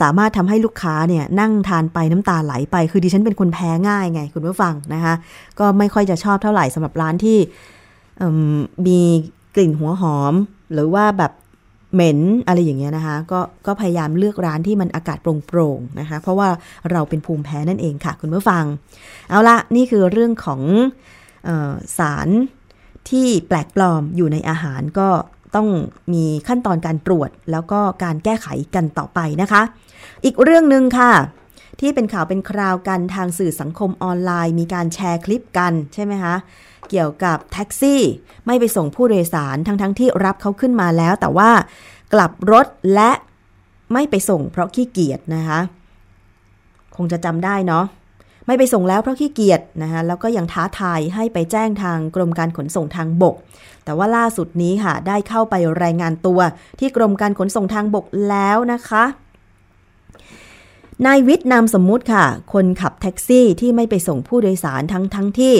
[0.00, 5.14] สามารถทำให้ลูกค้าเนี่ยนั่งทานไปน้ำตาไหลไป คือดิฉันเป็นคนแพ้ง่ายไงคุณผู้ฟังนะคะ
[5.58, 7.38] ก็ไม่ค่อยจะชอบเท่าไหร่สำหรับร้านที่
[8.86, 9.00] มี
[9.54, 10.34] กลิ่นหัวหอม
[10.72, 11.32] หรือว่าแบบ
[11.94, 16.48] เหม็นอะไรอย่างเงี้ยนะคะก็ก็พยายามเลือกร้านที่มันอากาศโปร่งๆนะคะ เพราะว่า
[16.90, 18.64] เราเป็นภูมิแพ้นั่นเองค่ะ คุณผู้ฟัง
[19.30, 20.60] เอาละนี่คือเรื่องของ
[21.48, 22.28] ออสาร
[23.10, 25.08] ที่แปลกปลอมอยู่ในอาหารก็
[25.54, 25.68] ต้อง
[26.12, 29.62] มีขั้นตอนการตรวจแล้วก็การแก้ไขกันต่อไปนะคะ
[30.24, 31.12] อีกเรื่องหนึ่งค่ะ
[31.80, 36.34] ที่เป็นข่าวเป็นคราวกันทางสื่อสังคมออนไลน์ มีการแชร์คลิปกันใช่ไหมคะ
[36.92, 38.02] เกี่ยวกับแท็กซี่
[38.46, 41.50] ไม่ไปส่งผู้โดยสารทั้งๆทที่รับเขาขึ้นมาแล้ว แต่ว่า
[42.12, 43.10] กลับรถและ
[43.92, 45.60] ไม่ไปส่งเพราะขี้เกียจนะคะ
[46.96, 47.84] คงจะจำได้เนาะ
[48.46, 53.34] ไม่ไปส่งแล้วเพราะขี้เกียจนะคะแล้วก็ยังท้าทายให้ไปแจ้งทางกรมการขนส่งทางบก
[53.84, 56.40] แต่ว่าล่าสุดนี้ค่ะ ได้เข้าไปรายงานตัว
[56.78, 59.04] ที่กรมการขนส่งทางบกแล้วนะคะ
[61.06, 65.54] นายวิทย์นามสมมุติค่ะ คนขับแท็กซี่ที่ไม่ไปส่งผู้โดยสารทั้งทั้งที่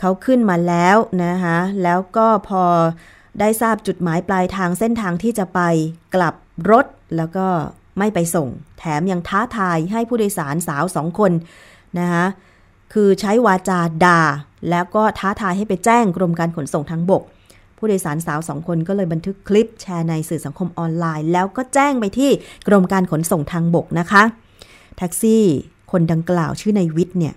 [0.00, 2.64] เขาขึ้นมาแล้วนะคะแล้วก็พอ
[3.40, 5.60] ได้ทราบจุดหมายปลายทางเส้นทางที่จะไป
[6.14, 6.34] กลับ
[6.70, 7.46] รถแล้วก็
[7.98, 11.32] ไม่ไปส่ง แถมยังท้าทายให้ผู้โดยสารสาวสองคน
[11.98, 12.26] นะคะ
[12.92, 14.20] คือใช้วาจาด่า
[14.70, 17.22] แล้วก็ท้าทายให้ไปแจ้งกรมการขนส่งทางบก
[17.78, 22.30] ผู้โดยสารสาวสองคนก็เลยบันทึกคลิปแชร์ในสื่อสังคมออนไลน์ แล้วก็แจ้งไปที่
[22.68, 24.22] กรมการขนส่งทางบกนะคะ
[24.98, 25.44] แท็กซี่
[25.92, 27.34] คนดังกล่าวชื่อในวิทย์เนี่ย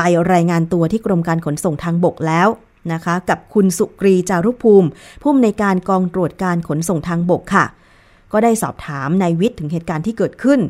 [0.00, 2.48] ไปรายงานตัวที่กรมการขนส่งทางบกแล้ว
[2.92, 4.88] นะคะ กับคุณสุกรีจารุภูมิ
[5.22, 7.64] ผู้อำนวยการกองตรวจการขนส่งทางบกค่ะ
[8.32, 10.60] ก็ได้สอบถามนายวิทย์ถึงเหตุการณ์ที่เกิดขึ้น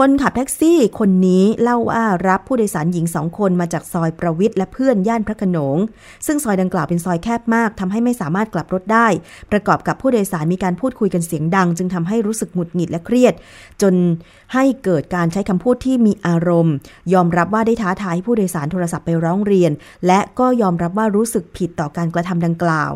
[0.00, 5.76] คนขับแท็กซี่คนนี้เล่าว่ารับผู้โดยสารหญิงสองคนมาจากซอยประวิทย์และเพื่อนย่านพระขนง
[6.26, 9.06] ซึ่งซอยดังกล่าวเป็นซอยแคบมากทำให้ไม่สามารถกลับรถได้
[9.52, 13.34] ประกอบกับผู้โดยสารมีการพูดคุยกันเสียงดัง จึงทำให้รู้สึกหงุดหงิดและเครียด
[13.82, 13.94] จน
[14.54, 16.74] ให้เกิดการใช้คำพูดที่มีอารมณ์
[17.14, 19.72] ยอมรับว่าได้ท้าทายผู้โดยสารโทรศัพท์ไปร้องเรียน
[20.06, 22.92] และก็ยอมรับว่ารู้สึกผิดต่อการกระทำดังกล่าว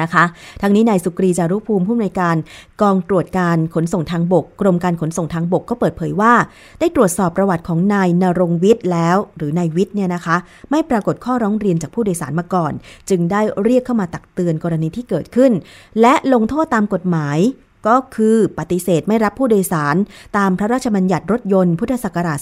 [0.00, 0.24] นะคะ
[0.62, 2.36] ทั้งนี้นายสุกรีจารุภูมิผู้อำนวยการ
[2.82, 6.32] กองตรวจการขนส่งทางบก กรมการขนส่งทางบกก็เปิดเผยว่า
[6.80, 10.36] ได้ตรวจสอบประวัติของนายนรงวิทย์แล้ว หรือนายวิทย์เนี่ยนะคะ
[10.70, 12.72] ไม่ปรากฏข้อร้องเรียนจากผู้โดยสารมาก่อน
[13.10, 15.52] จึงได้เรียกเข้ามาตักเตือนกรณีที่เกิดขึ้น
[16.00, 17.38] และลงโทษตามกฎหมาย
[17.86, 19.96] ก็คือปฏิเสธไม่รับผู้โดยสาร
[20.36, 22.38] ตามพระราชบัญญัติรถยนต์พุทธศักราช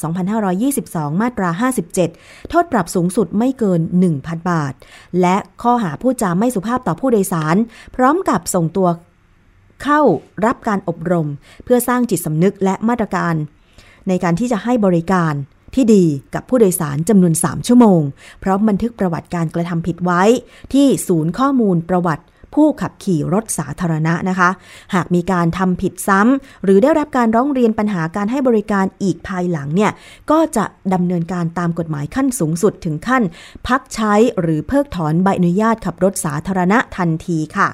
[0.58, 1.50] 2522 มาตรา
[2.00, 3.80] 57 โทษปรับสูงสุดไม่เกิน
[4.14, 4.72] 1,000 บาท
[5.20, 7.56] และข้อหาพูดจาไม่สุภาพต่อผู้โดยสาร
[7.96, 8.88] พร้อมกับส่งตัว
[9.82, 10.00] เข้า
[10.46, 11.28] รับการอบรม
[11.64, 13.34] เพื่อสร้างจิตสำนึกและมาตรการ
[14.08, 15.34] ในการที่จะให้บริการ
[15.74, 18.00] ที่ดีกับผู้โดยสารจำนวน 3 ชั่วโมง
[18.42, 20.22] พร้อมบันทึกประวัติการกระทำผิดไว้
[20.72, 22.24] ที่ศูนย์ข้อมูลประวัติ
[22.54, 24.50] ผู้ขับขี่รถสาธารณะนะคะ
[24.94, 29.92] หากมีการทำผิดซ้ำหรือได้รับการร้องเรียนปัญหาการให้บริการอีกภายหลังเนี่ย
[30.30, 33.22] ก็จะดำเนินการตามกฎหมายขั้นสูงสุดถึงขั้น
[33.68, 37.68] พักใช้หรือเพิกถอนใบอนุญาตขับรถสาธารณะทันทีค่ะ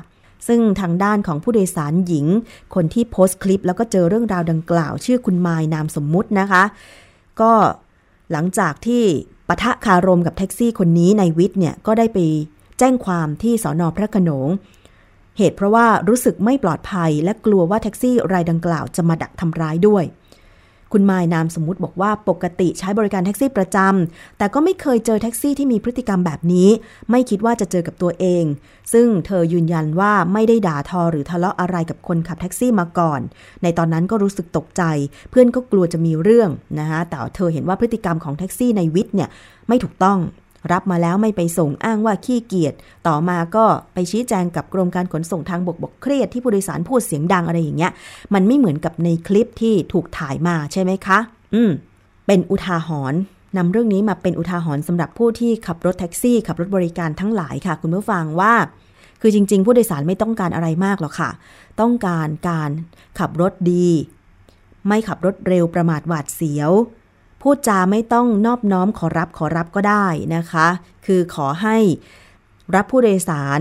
[0.48, 2.26] ซึ่งทางด้านของผู้โดยสารหญิง
[2.74, 6.62] คนที่โพสต์คลิปแล้วก็เจอเรื่องราวดังกล่าว ชื่อคุณมายนามสมมุตินะคะ
[7.40, 7.52] ก็
[8.32, 9.02] หลังจากที่
[9.48, 12.18] ปะทะคารมกับแท็กซี่คนนี้ในวิทย์เนี่ย ก็ได้ไป
[12.78, 14.48] แจ้งความที่สอนอพระขนง
[15.38, 20.04] เหตุเพราะว่ารู้สึกไม่ปลอดภัย และกลัวว่าแท็กซี่รายดังกล่าวจะมาดักทำร้ายด้วย
[20.92, 26.68] คุณมายนามสมมุติบอกว่าปกติใช้บริการแท็กซี่ประจำแต่ก็ไม่เคยเจอแท็กซี่ที่มีพฤติกรรมแบบนี้
[27.10, 28.44] ไม่คิดว่าจะเจอกับตัวเอง
[28.92, 33.20] ซึ่งเธอยืนยันว่าไม่ได้ด่าทอหรือทะเลาะอะไรกับคนขับแท็กซี่มาก่อน
[33.62, 34.82] ในตอนนั้นก็รู้สึกตกใจ
[35.30, 39.28] เพื่อนก็กลัวจะมีเรื่องนะคะแต่เธอเห็นว่าพฤติกรรมของแท็กซี่ในวิทย์เนี่ย
[39.68, 40.18] ไม่ถูกต้อง
[40.72, 42.74] รับมาแล้วไม่ไปส่งอ้างว่าขี้เกียจ
[43.06, 47.92] ต่อมาก็ไปชี้แจงกับกรมการขนส่งทางบกบอกเครียดที่ผู้โดยสารพูดเสียงดังอะไรอย่างเงี้ย
[48.34, 51.18] มันไม่เหมือนกับในคลิปที่ถูกถ่ายมาใช่ไหมคะ
[51.54, 51.70] อืม
[52.26, 53.20] เป็นอุทาหรณ์
[53.56, 58.54] นำเรื่องนี้มาเป็นอุทาหรณ์สำหรับผู้ที่ขับรถแท็กซี่ ขับรถบริการทั้งหลายค่ะ คุณผู้ฟังว่า
[59.20, 61.30] คือจริง ๆ ผู้โดยสารไม่ต้องการอะไรมากหรอกค่ะ
[61.80, 62.70] ต้องการการ
[63.18, 63.88] ขับรถดี
[64.88, 66.70] ไม่ขับรถเร็วประมาทหวาดเสียว
[67.42, 70.68] พูดจาไม่ต้องนอบน้อมขอรับขอรับก็ได้นะคะ
[71.06, 71.76] คือขอให้
[72.74, 73.60] รับผู้โดยสาร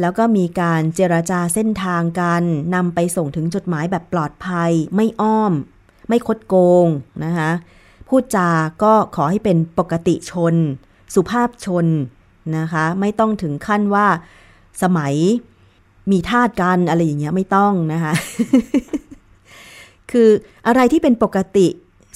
[0.00, 2.42] แล้วก็มีการเจราจาเส้นทางกัน
[2.74, 5.52] นำไปส่งถึงจดหมายแบบปลอดภัย ไม่อ้อม
[6.08, 6.86] ไม่คดโกง
[7.24, 7.50] นะคะ
[8.08, 8.48] พูดจา
[8.82, 10.54] ก็ขอให้เป็นปกติชน
[11.14, 11.86] สุภาพชน
[12.58, 14.06] นะคะ ไม่ต้องถึงขั้นว่า
[14.82, 15.14] สมัย
[16.10, 18.12] มีทาตกันอะไรอย่างเงี้ยไม่ต้องนะคะ
[20.10, 20.28] คือ
[20.66, 21.66] อะไรที่เป็นปกติ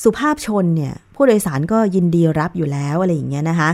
[0.03, 3.71] สุภาพชนเนี่ยผู้โดยสารก็ยินดีรับอยู่แล้วอะไรอย่างเงี้ยนะคะ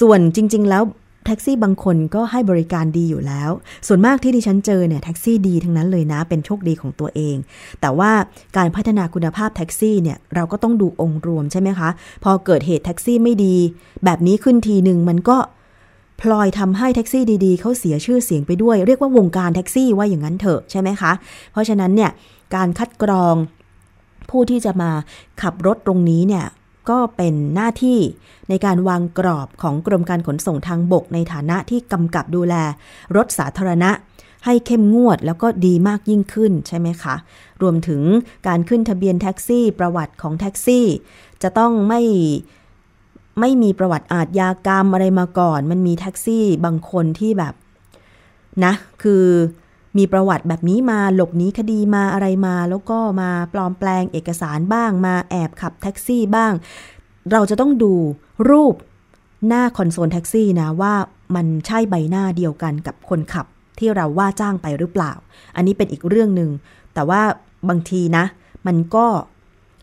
[0.00, 0.84] ส่วนจริง ๆ แล้ว
[1.26, 3.50] แท็กซี่บางคนก็ให้บริการดีอยู่แล้ว
[3.86, 7.36] ส่วนมากที่ดิฉันเจอเนี่ยแท็กซี่ดีทั้งนั้นเลยนะ เป็นโชคดีของตัวเอง
[7.80, 8.10] แต่ว่า
[8.56, 11.88] การพัฒนาคุณภาพแท็กซี่เนี่ยเราก็ต้องดูองค์รวมใช่ไหมคะ
[12.24, 13.56] พอเกิดเหตุแท็กซี่ไม่ดี
[14.04, 15.38] แบบนี้ขึ้นทีหนึ่งมันก็
[16.20, 21.12] พลอยทำให้แท็กซี่ดีๆเขาเสียชื่อเสียงไปด้วย เรียกว่าวงการแท็กซี่ว่าอย่างนั้นเถอะใช่ไหมคะ
[21.52, 22.10] เพราะฉะนั้นเนี่ย
[22.54, 23.36] การคัดกรอง
[24.30, 24.90] ผู้ที่จะมา
[25.42, 26.46] ขับรถตรงนี้เนี่ย
[26.90, 27.98] ก็เป็นหน้าที่
[28.48, 32.54] ในการวางกรอบของกรมการขนส่งทางบกในฐานะที่กำกับดูแล
[33.16, 33.90] รถสาธารณะ
[34.44, 37.14] ให้เข้มงวดแล้วก็ดีมากยิ่งขึ้นใช่ไหมคะ
[37.62, 38.02] รวมถึง
[38.46, 40.86] การขึ้นทะเบียนแท็กซี่ ประวัติของแท็กซี่
[41.42, 42.02] จะต้องไม่
[43.40, 47.54] ไม่มีประวัติอาทยากรรมอะไรมาก่อน มันมีแท็กซี่บางคนที่แบบ
[48.64, 49.24] นะ คือ
[49.98, 56.52] มีประวัติแบบนี้มาหลบหนีคดีมาอะไรมา แล้วก็มาปลอมแปลงเอกสารบ้าง มาแอบขับแท็กซี่บ้าง
[57.32, 57.94] เราจะต้องดู
[58.50, 58.74] รูป
[59.46, 60.94] หน้าคอนโซลแท็กซี่นะว่า
[61.34, 63.46] มันใช่ใบหน้าเดียวกันกับคนขับ
[63.78, 65.12] ที่เราว่าจ้างไปหรือเปล่า
[65.56, 66.50] อันนี้เป็นอีกเรื่องหนึ่ง
[66.94, 67.22] แต่ว่า
[67.68, 68.24] บางทีนะ
[68.66, 69.06] มันก็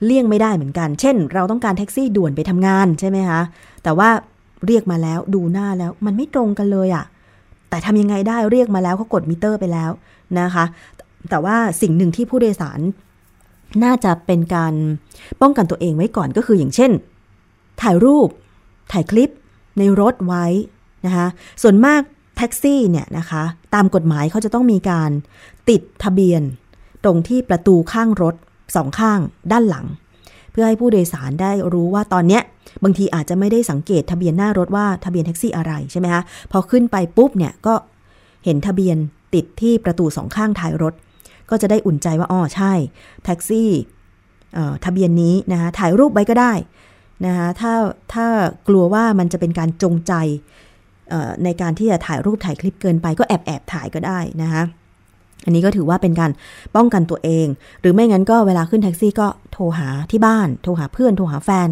[0.06, 3.41] เลี่ยงไม่ได้เหมือนกัน เช่น เราต้องการแท็กซี่ด่วนไปทำงานใช่ไหมคะ
[3.84, 4.10] แต่ว่า
[4.65, 7.06] เรียกมาแล้วดูหน้าแล้วมันไม่ตรงกันเลยอะ่ะ
[7.69, 9.91] แต่ทำยังไงได้เรียกมาแล้วเขากดมิเตอร์ไปแล้ว
[10.39, 10.65] นะคะ
[11.30, 12.80] แต่ว่าสิ่งหนึ่งที่ผู้โดยสาร
[13.84, 14.73] น่าจะเป็นการ
[15.41, 16.91] ป้องกันตัวเองไว้ก่อนก็คืออย่างเช่น
[17.82, 18.30] ถ่ายรูป
[18.91, 19.30] ถ่ายคลิป
[19.78, 20.45] ในรถไว้
[21.06, 21.28] นะคะ
[21.62, 22.01] ส่วนมาก
[22.38, 23.43] แท็กซี่เนี่ยนะคะ
[23.75, 25.12] ตามกฎหมายเขาจะต้องมีการ
[25.69, 26.41] ติดทะเบียน
[27.04, 28.36] ตรงที่ประตูข้างรถ
[28.75, 29.19] สองข้าง
[29.51, 29.86] ด้านหลัง
[30.51, 32.41] เพื่อให้ผู้โดยสารได้รู้ว่าตอนเนี้ย
[32.83, 37.75] บางทีอาจจะไม่ได้สังเกตทะเบียนหน้ารถว่าทะเบียนแท็กซี่อะไรใช่ไหมคะพอขึ้นไปปุ๊บเนี่ยก็
[38.45, 38.97] เห็นทะเบียน
[39.33, 40.93] ติดที่ประตูสองข้างท้ายรถ
[41.49, 42.73] ก็จะได้อุ่นใจว่าอ๋อใช่
[43.25, 43.69] แท็กซี่
[44.85, 46.53] ทะเบียนนี้นะคะถ่ายรูปไว้ก็ได้
[47.25, 47.73] นะคะถ้า
[48.13, 48.25] ถ้า
[48.67, 50.13] กลัวว่ามันจะเป็นการจงใจ
[51.43, 54.63] ในการที่จะถ่ายรูปถ่ายคลิปเกินไปก็แอบแอบถ่ายก็ได้นะคะ
[55.45, 56.31] อันนี้ก็ถือว่าเป็นการ
[56.75, 57.47] ป้องกันตัวเอง
[57.81, 61.69] หรือไม่งั้นก็เวลาขึ้นแท็กซี่ก็โทรหาที่บ้าน โทรหาเพื่อน โทรหาแฟน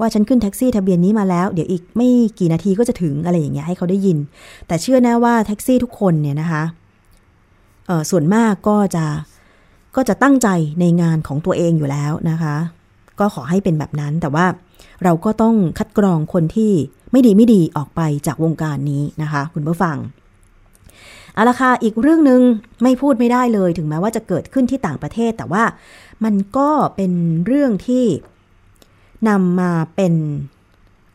[0.00, 2.08] ว่าฉันขึ้นแท็กซี่ทะเบียนนี้มาแล้ว เดี๋ยวอีกไม่
[2.38, 4.18] กี่นาทีก็จะถึงอะไรอย่างเงี้ยให้เขาได้ยิน
[4.66, 6.62] แต่เชื่อแน่ว่าแท็กซี่ทุกคนเนี่ยนะคะ
[8.10, 9.04] ส่วนมากก็จะ
[9.96, 10.48] ก็จะตั้งใจ
[10.80, 12.56] ในงานของตัวเองอยู่แล้วนะคะ
[13.20, 14.46] ก็ขอให้เป็นแบบนั้นแต่ว่า
[15.04, 16.72] เราก็ต้องคัดกรองคนที่
[17.12, 19.96] ไม่ดีไม่ดีออกไปจากวงการนี้นะคะ คุณผู้ฟัง
[21.34, 22.40] เอาละค่ะอีกเรื่องหนึ่ง
[22.82, 25.64] ไม่พูดไม่ได้เลย ถึงแม้ว่าจะเกิดขึ้นที่ต่างประเทศ แต่ว่า
[26.24, 27.12] มันก็เป็น
[27.46, 28.04] เรื่องที่
[29.28, 30.14] นำมาเป็น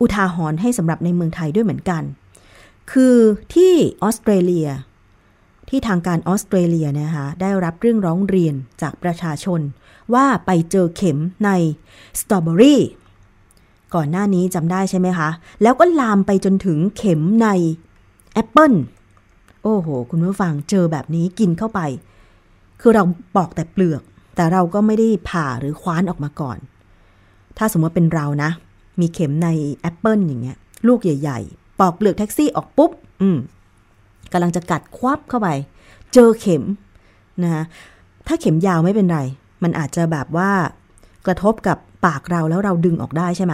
[0.02, 2.04] อุทาหรณ์ให้สำหรับในเมืองไทยด้วยเหมือนกัน
[2.92, 3.18] คือ
[3.54, 4.70] ที่ออสเตรเลีย
[5.70, 9.62] ที่ทางการออสเตรเลียนะคะได้รับเรื่องร้องเรียนจากประชาชน
[10.14, 11.50] ว่าไปเจอเข็มใน
[12.20, 12.82] สตรอเบอรี่
[13.96, 15.30] ก่อนหน้านี้จำได้ใช่ไหมคะ
[15.62, 17.48] แล้วก็ลามไปจนถึงเข็มใน
[18.34, 18.74] แอปเปิล
[19.64, 21.80] โอ้โห คุณผู้ฟังเจอแบบนี้กินเข้าไป
[22.82, 23.04] คือเรา
[23.36, 24.02] ปอกแต่เปลือก
[24.36, 26.58] แต่เราก็ไม่ได้ผ่าหรือคว้านออกมาก่อน
[27.58, 28.50] ถ้าสมมติเป็นเรานะ
[29.02, 32.92] มีเข็มในแอปเปิลอย่างเงี้ย ลูกใหญ่ ๆ ปอกเปลือกแท็กซี่ออกปุ๊บ
[33.22, 33.38] อืม
[34.32, 35.48] กำลังจะกัดควับเข้าไป
[36.14, 36.64] เจอเข็ม
[37.44, 37.64] นะ
[38.28, 39.20] ถ้าเข็มยาวไม่เป็นไร
[39.64, 40.52] มันอาจจะแบบว่า
[41.26, 43.54] กระทบกับปากเราแล้วเราดึงออกได้ใช่ไหม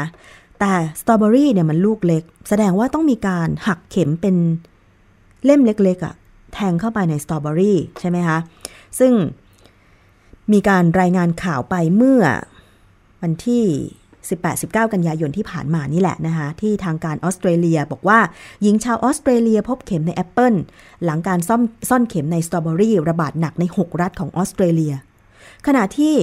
[0.59, 4.35] แต่สตรอเบอรี่เนี่ยมันลูกเล็ก แสดงว่าต้องมีการหักเข็มเป็น
[5.45, 6.13] เล่มเล็กๆอะ่ะ
[6.53, 8.37] แทงเข้าไปในสตรอเบอรี่ใช่ไหมคะ
[8.99, 9.13] ซึ่ง
[10.53, 12.21] มีการรายงานข่าวไปเมื่อ
[13.21, 13.63] วันที่
[14.27, 18.19] 18-19 กันยายนที่ผ่านมานี่แหละนะคะที่ทางการออสเตรเลียบอกว่า
[18.61, 20.53] หญิงชาวออสเตรเลียพบเข็มในแอปเปิล
[21.05, 24.93] หลังการซ่อมซ่อนเข็มในสตรอเบอรี่ระบาดหนักใน 6 รัฐของออสเตรเลีย
[25.67, 26.15] ขณะที่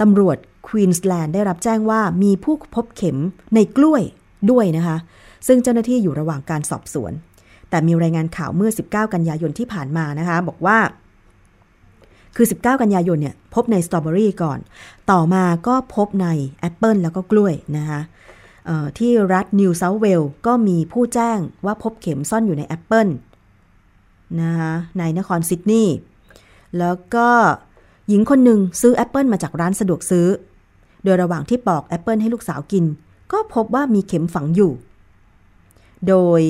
[0.00, 0.36] ตำรวจ
[0.68, 3.18] ควีนส์แลนด์ได้รับแจ้งว่ามีผู้พบเข็ม
[3.54, 4.02] ในกล้วย
[4.50, 4.96] ด้วยนะคะ
[5.46, 7.12] ซึ่งเจ้าหน้าที่อยู่ระหว่างการสอบสวน
[7.70, 10.78] แต่มีรายงานข่าวเมื่อ 19 กันยายนที่ผ่านมานะคะ บอกว่า
[12.36, 14.58] คือ 19 กันยายนเนี่ยพบในสตรอเบอรี่ก่อน
[15.10, 16.28] ต่อมาก็พบใน
[16.60, 18.00] แอปเปิลแล้วก็กล้วยนะคะ
[18.98, 23.08] ที่รัฐนิวเซาท์เวลส์ก็มีผู้แจ้งว่าพบเข็มซ่อนอยู่ในแอปเปิล
[24.40, 25.96] นะคะในนครซิดนีย์
[26.78, 27.28] แล้วก็
[28.08, 30.26] หญิงคนหนึ่งซื้อแอปเปิลมาจากร้านสะดวกซื้อ
[31.04, 32.84] โดยระหว่างที่ปอกแอปเปิลให้ลูกสาวกิน
[33.32, 34.72] ก็พบว่ามีเข็มฝังอยู่
[36.08, 36.40] โดย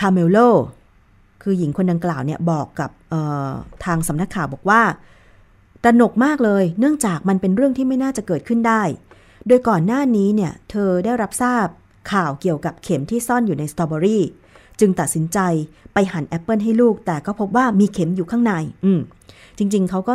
[0.00, 0.38] คาเมลโล
[1.42, 2.90] คือหญิงคนดังกล่าวเนี่ยบอกกับ
[3.84, 4.82] ทางสำนักข่าวบอกว่า
[5.84, 8.82] ตระหนกมากเลย เนื่องจากมันเป็นเรื่องที่ไม่น่าจะเกิดขึ้นได้
[9.46, 11.66] โดยก่อนหน้านี้เนี่ยเธอได้รับทราบ
[12.12, 14.22] ข่าวเกี่ยวกับเข็มที่ซ่อนอยู่ในสตรอเบอรี่
[14.80, 15.38] จึงตัดสินใจ
[15.94, 18.52] ไปหั่นแอปเปิลให้ลูก แต่ก็พบว่ามีเข็มอยู่ข้างใน
[18.84, 19.00] อืม
[19.58, 20.14] จริง ๆ เขาก็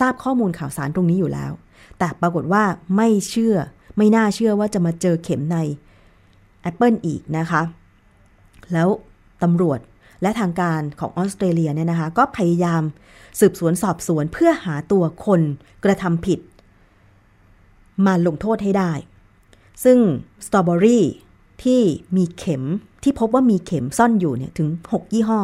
[0.00, 1.52] ทราบข้อมูลข่าวสารตรงนี้อยู่แล้ว
[1.98, 2.64] แต่ปรากฏว่า
[2.96, 3.56] ไม่เชื่อ
[3.96, 5.58] ไม่น่าเชื่อว่าจะมาเจอเข็มใน
[6.62, 7.62] แอปเปิลอีกนะคะ
[8.72, 8.88] แล้ว
[9.42, 9.78] ตำรวจ
[10.22, 12.82] และทางการของออสเตรเลียเนี่ยนะคะ ก็พยายาม
[13.40, 15.40] สืบสวนสอบสวนเพื่อหาตัวคน
[15.84, 16.40] กระทำผิด
[18.06, 18.92] มาลงโทษให้ได้
[19.84, 19.98] ซึ่ง
[20.46, 21.04] สตรอเบอรี่
[21.62, 21.80] ที่
[22.16, 22.62] มีเข็ม
[23.02, 25.40] ที่พบว่ามีเข็มซ่อนอยู่เนี่ยถึง 6 ยี่ห้อ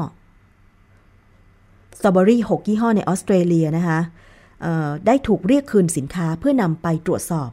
[1.99, 4.01] สตรอเบอรี่6 ยี่ห้อในออสเตรเลียนะคะ
[5.07, 7.51] ได้ถูกเรียกคืนสินค้าเพื่อนำไปตรวจสอบ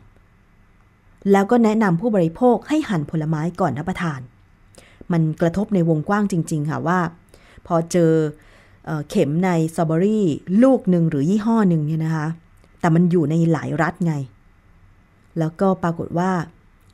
[1.32, 4.20] แล้วก็แนะนำผู้บริโภคให้หั่นผลไม้ก่อนรับประทาน
[5.12, 7.00] มันกระทบในวงกว้างจริง ๆ ค่ะว่า
[7.68, 8.12] พอเจอ
[9.10, 10.26] เข็มในสตรอเบอรี่
[10.64, 12.28] ลูกหนึ่งหรือยี่ห้อหนึ่งเนี่ยนะคะ
[12.80, 14.14] แต่มันอยู่ในหลายรัฐไง
[15.40, 16.32] แล้วก็ปรากฏว่า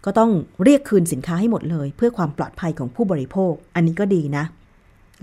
[0.06, 0.32] ก็ต้อง
[0.64, 4.46] เรียกคืนสินค้าให้หมดเลย เพื่อความปลอดภัยของผู้บริโภค อันนี้ก็ดีนะ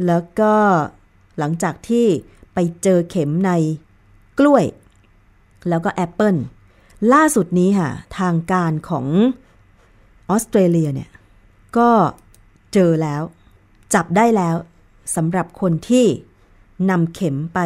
[0.06, 0.54] แล้วก็
[1.38, 2.06] หลังจากที่
[2.54, 3.50] ไปเจอเข็มใน
[4.38, 4.64] กล้วย
[5.68, 6.36] แล้วก็แอปเปิล
[7.12, 9.06] ล่าสุดนี้ค่ะ ทางการของ
[10.30, 11.10] ออสเตรเลียเนี่ย
[11.76, 11.90] ก็
[12.72, 13.22] เจอแล้ว
[13.94, 14.56] จับได้แล้ว
[15.16, 16.06] สำหรับคนที่
[16.90, 17.60] นำเข็มไป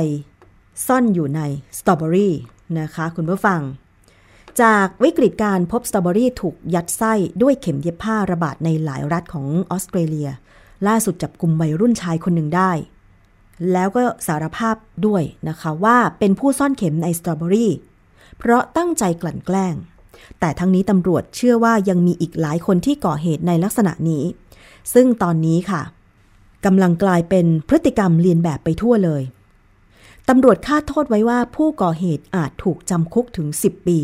[0.86, 1.40] ซ่อนอยู่ใน
[1.78, 2.34] สตรอเบอรี่
[2.80, 3.60] นะคะคุณผู้ฟัง
[4.62, 7.12] จากวิกฤตการพบสตรอเบอรี่ถูกยัดไส้
[7.42, 10.28] ด้วยเข็มเย็บผ้าระบาดในหลายรัฐของออสเตรเลีย
[10.86, 12.70] ล่าสุดจับกลุ่มวัยรุ่นชายคนหนึ่งได้
[13.72, 17.72] แล้วก็สารภาพด้วยนะคะว่าเป็นผู้ซ่อนเข็มในสตรอเบอรี่
[18.38, 19.74] เพราะตั้งใจกลั่นแกล้ง
[20.40, 24.24] แต่ทั้งนี้ตำรวจเชื่อว่ายังมีอีกหลายคนที่ก่อเหตุในลักษณะนี้
[24.94, 25.82] ซึ่งตอนนี้ค่ะ
[26.64, 29.22] กำลังกลายเป็นพฤติกรรมเลียนแบบไปทั่วเลย
[30.28, 33.98] ตำรวจคาดโทษไว้ว่าผู้ก่อเหตุอาจถูกจำคุกถึง 10 ปี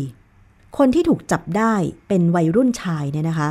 [0.77, 1.73] คนที่ถูกจับได้
[2.07, 3.49] เป็นวัยรุ่นชายเนี่ยนะคะ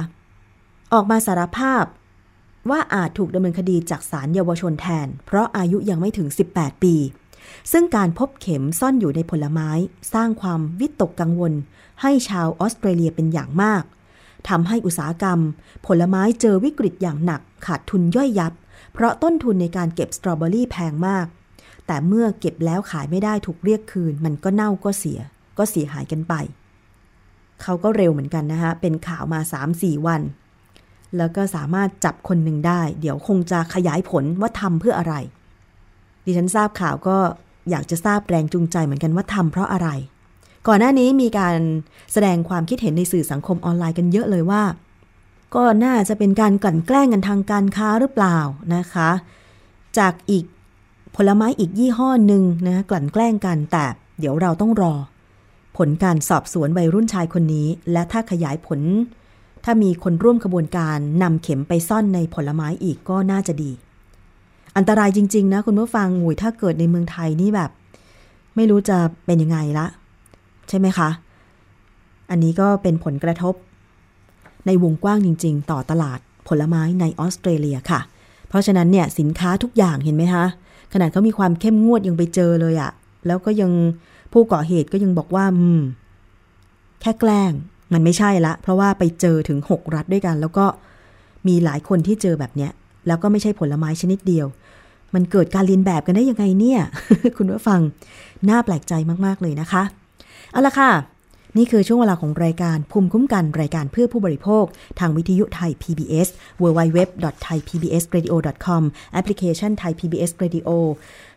[0.93, 1.85] ออกมาสารภาพ
[2.71, 6.95] ว่าอาจถูกดำเนินคดีจากศาลเยาวชนแทน เพราะอายุยังไม่ถึง 18 ปี
[7.73, 9.71] ซึ่งการพบเข็มซ่อนอยู่ในผลไม้
[10.13, 11.53] สร้างความวิตกกังวล
[12.03, 13.83] ให้ชาวออสเตรเลียเป็นอย่างมาก
[14.49, 15.39] ทำให้อุตสาหกรรม
[15.87, 18.53] ผลไม้เจอวิกฤตอย่างหนักขาดทุนย่อยยับ
[18.93, 21.27] เพราะต้นทุนในการเก็บสตรอเบอรี่แพงมาก
[21.87, 25.21] แต่เมื่อเก็บแล้วขายไม่ได้ถูกเรียกคืน มันก็เน่าก็เสีย
[25.59, 26.35] ก็เสียหายกันไป
[27.63, 29.41] เขาก็เร็วเหมือนกันนะคะเป็นข่าวมา
[29.73, 30.23] 3-4 วัน
[31.17, 35.15] แล้วก็สามารถจับคนหนึ่งได้ เดี๋ยวคงจะขยายผลว่าทำเพื่ออะไร
[36.25, 37.17] ดิฉันทราบข่าวก็
[37.71, 39.89] อยากจะทราบแรงจูงใจเหมือนกันว่าทำเพราะอะไร
[40.69, 41.59] ก่อนหน้านี้มีการ
[42.13, 44.63] แสดงความคิดเห็นในสื่อสังคมออนไลน์กันเยอะเลยว่า
[45.55, 48.39] ก็น่าจะเป็นการกลั่นแกล้งกันทางการค้าหรือเปล่า
[48.75, 49.11] นะคะ
[49.99, 50.45] จากอีก
[51.17, 53.85] ผลไม้อีกยี่ห้อหนึ่งนะกลั่นแกล้งกันแต่
[54.19, 54.95] เดี๋ยวเราต้องรอ
[55.77, 58.81] ผลการสอบสวนวัยรุ่นชายคนนี้ และถ้าขยายผล
[59.65, 63.71] ถ้ามีคนร่วมขบวนการนำเข็มไปซ่อนในผลไม้อีกก็น่าจะดี
[64.77, 67.71] อันตรายจริง ๆ นะคุณผู้ฟังหุยถ้าเกิดในเมืองไทยนี่แบบ
[68.57, 69.87] ไม่รู้จะเป็นยังไงละ
[70.69, 71.09] ใช่ไหมคะ
[72.31, 73.55] อันนี้ก็เป็นผลกระทบ
[74.67, 78.01] ในวงกว้างจริง ๆ ต่อตลาดผลไม้ในออสเตรเลียค่ะ
[78.49, 80.45] เพราะฉะนั้นเนี่ยสินค้าทุกอย่างเห็นไหมคะ
[80.93, 82.91] ขนาดเขามีความเข้มงวดยังไปเจอเลยอะ
[83.27, 83.71] แล้วก็ยัง
[84.33, 85.81] ผู้ก่อเหตุก็ยังบอกว่าอืม
[87.01, 87.53] แค่แกล้ง
[87.93, 90.67] มันไม่ใช่ละ เพราะว่าไปเจอถึง 6 รัฐด้วยกัน แล้วก็
[91.49, 92.71] มีหลายคนที่เจอแบบเนี้ย
[93.07, 94.47] แล้วก็ไม่ใช่ผลไม้ชนิดเดียว
[95.15, 96.81] มันเกิดการเรียนแบบกันได้ยังไงเนี่ย
[97.37, 97.81] คุณผู้ฟัง
[98.49, 98.93] น่าแปลกใจ
[99.27, 99.83] มาก ๆ เลยนะคะ
[100.53, 100.93] เอาละค่ะ
[101.57, 104.65] นี่คือช่วงเวลาของรายการภูมิคุ้มกันรายการเพื่อผู้บริโภค
[104.99, 106.29] ทางวิทยุไทย PBS
[106.63, 108.83] www.thaipbsradio.com
[109.13, 110.69] แอปพลิเคชัน Thai PBS Radio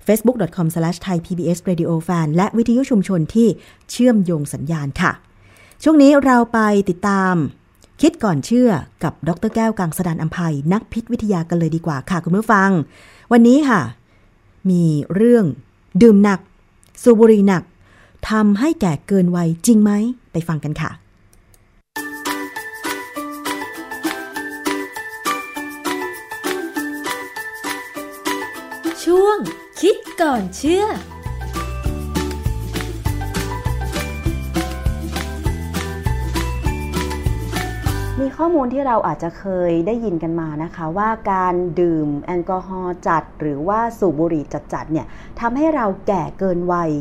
[0.07, 3.47] facebook.com/thaipbsradiofan และวิทยุชุมชนที่
[3.91, 5.11] เชื่อมโยงสัญญาณค่ะ
[5.83, 6.59] ช่วงนี้เราไป
[6.89, 7.35] ติดตาม
[8.01, 8.69] คิดก่อนเชื่อ
[9.03, 12.69] กับดรแก้วกังสดานอัมภัยนักพิษวิทยากันเลยดีกว่าค่ะคุณผู้ฟัง
[13.31, 13.81] วันนี้ค่ะ
[14.69, 14.83] มี
[15.15, 15.45] เรื่อง
[16.01, 16.39] ดื่มหนัก
[17.03, 17.63] สูบบุหรี่หนัก
[18.29, 19.91] ทำให้แก่เกินวัยจริงไหม
[20.31, 20.91] ไปฟังกันค่ะ
[29.03, 29.37] ช่วง
[29.81, 30.85] คิดก่อนเชื่อ
[38.19, 44.43] มีข้อมูลที่เราอาจจะเคยได้ยินกันมานะคะว่าการดื่มแอลกอฮอล์จัด หรือว่าสูบบุหรี่
[44.73, 45.07] จัดๆเนี่ย
[45.39, 46.91] ทำให้เราแก่เกินวัย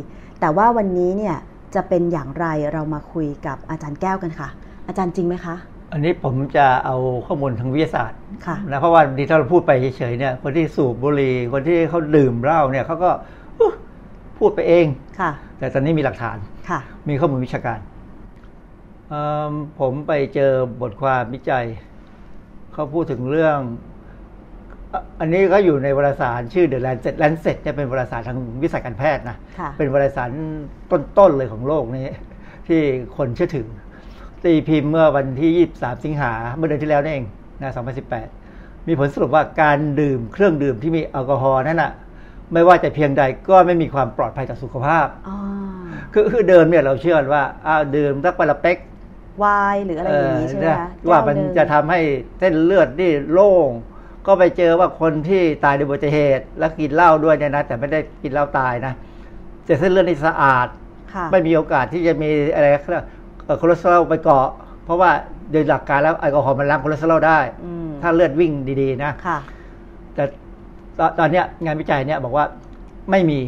[0.40, 1.36] แต่ว่าวันนี้เนี่ย
[1.74, 4.48] จะเป็นอย่างไรเรามาคุยกับอาจารย์แก้วกันค่ะ
[4.86, 5.54] อาจารย์จริงไหมคะ
[5.92, 13.10] อันนี้ผมจะเอาข้อมูลทางวิทยาศาสตร์ค่ะนะเพราะว่าดีถ้าเราพูดไปเฉยๆเนี่ยคนที่สูบบุหรี่คนที่เขาดื่มเหล้าเนี่ยเขาก็
[13.58, 13.74] อุ๊ย
[14.38, 14.86] พูดไปเอง
[15.20, 16.38] ค่ะ แต่ตอนนี้มีหลักฐาน
[16.68, 17.78] ค่ะ มีข้อมูลวิชาการ
[19.08, 21.64] เอิ่มผมไปเจอบทความวิจัย
[22.72, 23.58] เขาพูดถึงเรื่อง
[24.92, 30.30] อะอันนี้ก็อยู่ในวารสารชื่อ The Lancet Lancet จะเป็นวารสารทางวิชาการแพทย์นะค่ะเป็นวารสาร
[31.18, 32.06] ต้นๆเลยของโลกนี้
[32.68, 32.80] ที่
[33.16, 33.68] คนเชื่อถือ
[34.44, 37.26] ตีพิมพ์เมื่อวันที่ 23 สิงหาเมื่อเดือนที่แล้วนี่เอง
[37.60, 37.70] นะ
[38.28, 41.92] 2018 มีผลสรุปว่าการดื่มเครื่องดื่มที่มีแอลกอฮอล์นั่นน่ะ
[42.52, 45.36] ไม่ว่าจะเพียงใดก็ไม่มีความปลอดภัยต่อสุขภาพอ๋อ
[46.12, 48.78] คือคือเดิมเนี่ยเราเชื่อว่าอ้าวดื่มสักวันละเป๊ก
[49.42, 52.00] ไวน์หรืออะไรอย่างนี้ใช่ไหมเออคะเนี่ยว่ามันแก้หงจะทำให้
[52.38, 53.70] เส้นเลือดนี่โล่ง
[54.26, 58.92] ก็ไปเจอว่าคนที่ตายในอุบัติเหตุ แล้วกินเหล้าด้วยเนี่ยนะ แต่ไม่ได้กินเหล้าตายนะ
[59.64, 60.66] แต่เส้นเลือดนี่สะอาด
[61.14, 63.04] ค่ะไม่มีโอกาสที่จะมีอะไรเขาเรียก
[63.44, 64.48] เอ่อคอเลสเตอรอลไปเกาะ
[64.84, 65.10] เพราะว่า
[65.50, 68.52] โดยหลักการแล้วแอลกอฮอล์มันล้างคอเลสเตอรอลได้อืมถ้าเลือดวิ่ง
[68.82, 69.38] ดีๆนะค่ะ
[70.14, 70.24] แต่
[70.98, 72.44] ตอนตอนเนี้ยงานวิจัยเนี่ยบอกว่า
[73.10, 73.38] ไม่มี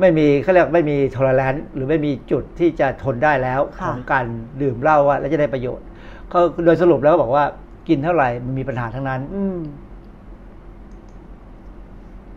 [0.00, 4.24] ไม่มีเขาเรียกไม่มีทอร์แลนหรือไม่มีจุดที่จะทนได้แล้วค่ะของการ
[4.62, 5.86] ดื่มเหล้าว่าแล้วจะได้ประโยชน์
[6.30, 7.44] เขาโดยสรุปแล้วก็บอกว่า
[7.88, 9.58] กินเท่าไหร่มันมีปัญหาทั้งนั้นอืม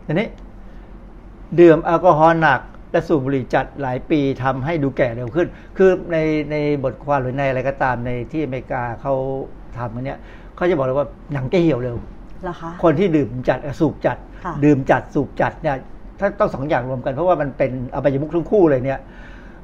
[0.06, 0.28] ทีนี้
[1.60, 2.60] ดื่มแอลกอฮอล์หนัก
[2.92, 5.46] และสูบบุหรี่จัดหลายปีทำให้ดูแก่เร็วขึ้น
[5.76, 6.16] คือใน
[6.50, 9.14] ในบทความหรือในอะไรก็ตามในที่อเมริกาเขา
[9.78, 10.18] ทำกันเนี่ย
[10.56, 11.96] เขาจะบอกเลยว่าหนังจะเหี่ยวเร็ว
[12.42, 15.76] เหรอคะคนที่ดื่มจัดเอ่อสูบจัดค่ะดื่มจัดสูบจัดเนี่ย
[16.20, 19.00] ถ้าต้องสองอย่างรวมกันเพราะว่ามันเป็นอบายมุขทั้งคู่เลยเนี่ย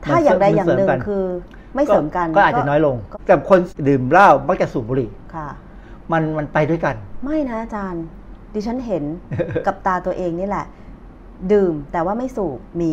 [0.05, 1.25] ถ้าอย่างใดอย่างหนึ่งมัเสริมคือ
[1.75, 5.49] ไม่เสริมกันก็อาจจะน้อยลง แต่คนดื่มเหล้ามักจะสูบบุหรี่ค่ะ
[6.13, 8.05] มันมันไปด้วยกัน ไม่นะอาจารย์
[8.55, 9.05] ดิฉันเห็น
[9.67, 10.67] กับตาตัวเองนี่แหละ
[11.53, 12.93] ดื่มแต่ว่าไม่สูบมี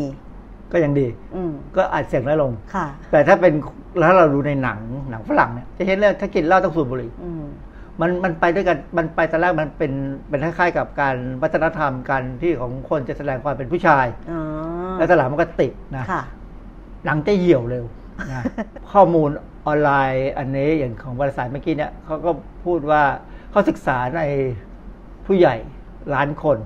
[0.72, 3.54] ก็ยังดีอืมก็อาจเสี่ยงน้อยลงค่ะแต่ถ้าเป็น
[4.00, 4.80] แล้วเราดูในหนัง
[5.10, 7.44] หนังฝรั่งเนี่ยจะเห็นเลยถ้ากินเหล้าต้องสูบบุหรี่อืม
[8.02, 9.92] มันมันไปด้วยกันมันไปตอนแรกมันเป็น
[10.30, 14.42] เป็นคล้ายๆกับการวัฒนธรรมการที่ของคนจะแสดงความเป็นผู้ชายอ๋อ
[14.98, 16.22] แล้วตอนหลังมันก็ติดนะค่ะ
[17.06, 17.86] หลังจะเหี่ยวเร็ว
[18.32, 18.44] นะ
[18.92, 19.30] ข้อมูล
[19.68, 22.32] ออนไลน์อันนี้อย่างของบริษัทเมื่อกี้เนี่ยเขาก็
[22.66, 23.02] พูดว่า
[23.52, 24.22] เขาศึกษาใน
[25.28, 25.56] ผู้ใหญ่
[26.14, 26.58] ล้านคน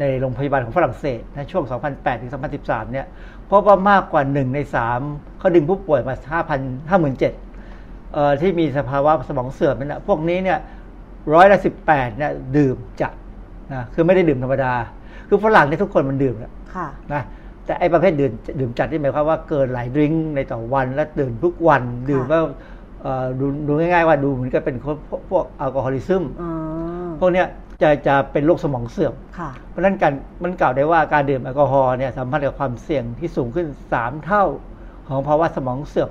[0.00, 3.06] ในโรงพยาบาลของฝรั่งเศสในช่วง 2008 ถึง 2013 เนี่ย
[3.50, 4.58] พบว่ามากกว่า 1 ใน
[4.98, 10.58] 3 เขาดึงผู้ป่วยมา 5,000 57,000เอ่อที่มีสภาวะสมองเสื่อมเนี่ยพวกนี้เนี่ย
[11.34, 11.86] ร้อยละ 18
[12.18, 13.12] เนี่ยดื่มจัด
[13.72, 14.72] นะคือไม่ได้ดื่มธรรมดา
[15.28, 17.22] คือฝรั่งเนี่ยทุกคนมันดื่มนะค่ะนะ
[17.64, 22.40] แต่ไอ้ประเภทดื่มดื่มจัดที่หมายความว่าเกินหลายดริงก์ในต่อวันและดื่มทุกวันดื่มว่า
[23.02, 24.98] เอ่อดูดูง่ายๆว่าดูเหมือนกับเป็นพวก
[25.30, 26.50] พวกแอลกอฮอลิซึมอ๋อ
[27.20, 27.46] พวกเนี้ย
[27.82, 30.12] จะจะเป็นโรคสมองเสื่อมค่ะเพราะฉะนั้นการ
[30.42, 34.44] มันกล่าวได้ว่าการดื่มแอลกอฮอล์เนี่ยสัมพันธ์กับความเสี่ยงที่สูงขึ้น 3 เท่า
[35.08, 36.10] ของภาวะสมองเสื่อม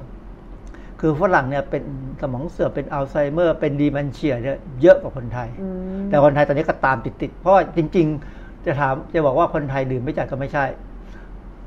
[1.02, 1.84] คือฝรั่งเนี่ยเป็น
[2.22, 5.68] สมองเสื่อมเป็นอัลไซเมอร์ เป็นดีมันเชียเนี่ยเยอะกว่าคนไทยอื
[6.00, 10.66] มแต่คนไทยตอนนี้ก็ตามติดๆ เพราะว่าจริง ๆ จะถามจะบอกว่าคนไทยดื่มไม่จัดก็ไม่ใช่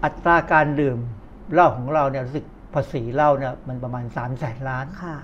[0.05, 0.99] อัตราการดื่ม
[1.53, 5.17] เหล้าของเราเนี่ยรู้สึกภาษีเหล้าเนี่ยมันประมาณ3ามแสนล้านค่ะ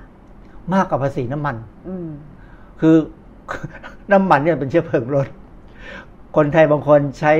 [0.74, 1.56] มากกว่าภาษีน้ำมัน
[1.88, 2.08] อืม
[2.80, 2.96] คือ
[4.12, 5.28] น้ำมันเนี่ยเป็นเชื้อเพลิงรถ
[6.36, 7.32] คนไทยบางคนใช้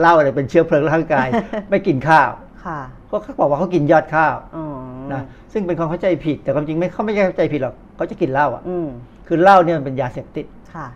[0.00, 1.28] เหล้าอะไรเป็นเชื้อเพลิงร่างกาย
[1.70, 2.30] ไม่กินข้าว
[2.64, 4.66] ค่ะเพราะเขาบอกว่าเขากินยอดข้าวอ๋อ
[5.12, 5.22] นะ
[5.52, 8.88] ซึ่งเป็นความเข้าใจผิด แต่ความจริงไม่เขาไม่ใช่เข้าใจผิดหรอกเขาจะกินเหล้าอะอืม
[9.26, 10.86] คือเหล้าเนี่ยมันเป็นยาเสพติดค่ะ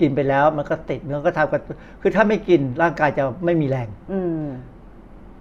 [0.00, 1.60] กินไปแล้วมันก็ติดมันก็ทำกัน
[2.02, 4.44] คือถ้าไม่กินร่างกายจะไม่มีแรง อืม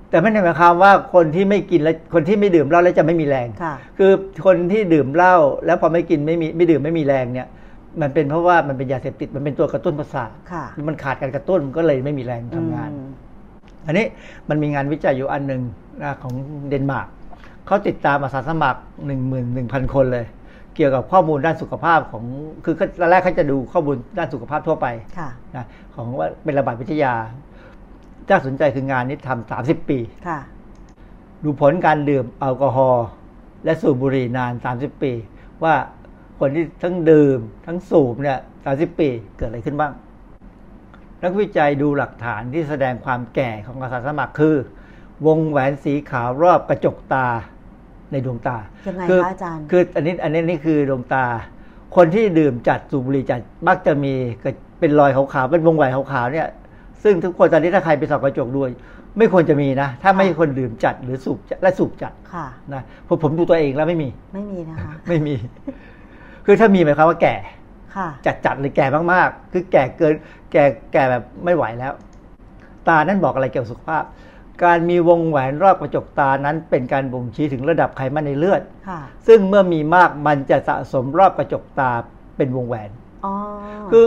[0.09, 4.11] แต่ไม่ได้หมายความว่าคนที่ไม่กินแล้วคนที่ไม่ดื่มเหล้าแล้วจะไม่มีแรงค่ะคือ
[4.45, 5.35] คนที่ดื่มเหล้า
[5.65, 7.47] แล้วพอไม่กินไม่มีไม่ดื่มไม่มีแรงเนี่ย
[8.01, 13.09] มันเป็นเพราะว่ามันเป็นยาเสพติดมันเป็นตัวกระตุ้นประสาทค่ะมันขาดการกระตุ้นก็เลยไม่มีแรงทำงานอืม
[13.85, 14.05] อันนี้
[14.49, 15.61] มันมีงานวิจัยอยู่อันหนึ่ง
[16.03, 16.33] นะของ
[16.69, 17.07] เดนมาร์ก
[17.65, 20.25] เขาติดตามอาสาสมัคร1 1 0 0 0คนเลย
[20.75, 22.23] เกี่ยวกับข้อมูลด้านสุขภาพของ
[22.63, 24.87] คือตอนแรกเขาจะดูข้อมูลด้านสุขภาพทั่วไป
[25.17, 27.13] ค่ะนะของว่าเป็นระบาดวิทยา
[28.29, 30.39] น่าสนใจคืองานนี้ทำสามสิบปีค่ะ
[31.43, 33.07] ดูผลการดื่มแอลกอฮอล์
[33.65, 35.11] และสูบบุหรี่นาน30ปี
[35.63, 35.73] ว่า
[36.39, 38.37] คนที่ทั้งดื่ม ทั้งสูบเนี่ย
[38.69, 39.93] 30ปีเกิดอะไรขึ้นบ้าง
[41.23, 44.55] นักวิจัยดูหลักฐานที่แสดงความแก่ของอาสาสมัครคือ
[45.27, 47.27] วงแหวนสีขาวรอบกระจกตา
[48.11, 48.57] ในดวงตา
[48.87, 51.25] ยังไงคืคะอาจารย์ คืออันนี้อันนี้นี่คือดวงตา
[51.95, 54.13] คนที่ดื่มจัดสูบบุหรี่จัดมักจะมี
[54.79, 56.47] เป็นรอยขาวๆเป็นวงแหวนขาวๆเนี่ย
[57.03, 58.59] ซึ่งทุกคนตอนนี้ถ้าใครไปส่องกระจกดู
[59.17, 65.35] ไม่ควรจะมีนะ ถ้าไม่ใช่คนดื่มจัดหรือสูบจัดและสูบจัดค่ะนะผมผมดูตัวเองแล้วไม่มี ไม่มีนะคะ ไม่มี
[66.49, 67.35] คือถ้ามีหมายความว่าแก่
[67.95, 70.13] ค่ะจัดจัดเลยแก่มากๆ คือแก่เกิน
[70.51, 71.93] แก่แก่แบบไม่ไหวแล้ว
[72.87, 74.03] ตานั่นบอกอะไรเกี่ยวกับสุขภาพ
[74.63, 81.91] การมีวงแหวนรอบกระจกตานั้น เป็นการบ่งชี้ถึงระดับไขมันในเลือดค่ะซึ่งเมื่อมีมากมันจะสะสมรอบกระจกตา
[82.37, 82.89] เป็นวงแหวน
[83.25, 83.33] อ๋อ
[83.91, 84.05] คือ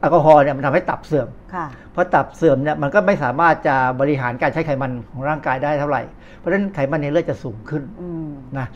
[0.00, 6.02] แอลกอฮอล์เนี่ยมันทำให้ตับเสื่อมค่ะเพราะตับเสื่อมเนี่ยมันก็ไม่สามารถจะบริหารการใช้ไขมันของร่างกายได้เท่าไหร่
[6.36, 8.66] เพราะฉะนั้นไขมันในเลือดจะสูงขึ้นอืมนะ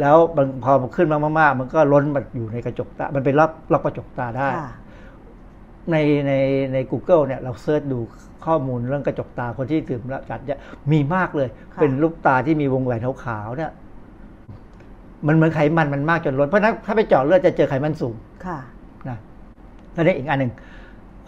[0.00, 4.70] แล้วมันพอมันขึ้นมากๆมันก็ล้นมาอยู่ในกระจกตา มันเป็นรอบรอบกระจกตาได้ค่ะ
[5.90, 6.32] ในใน
[6.72, 7.98] ใน Google เนี่ยเราเซิร์ชดู
[8.46, 10.58] ข้อมูลเรื่องกระจกตาคนที่ดื่มแล้วจัดเนี่ย
[10.92, 13.70] มีมากเลยค่ะเป็นลูกตาที่มีวงแหวนขาวๆเนี่ย
[15.26, 18.14] มันเหมือนไขมันมันมากจนล้น เพราะฉะนั้นถ้าไปเจาะเลือดจะเจอไขมันสูง
[18.46, 18.58] ค่ะ
[19.08, 19.18] นะ
[19.92, 20.52] แล้วนี่อีกอันหนึ่ง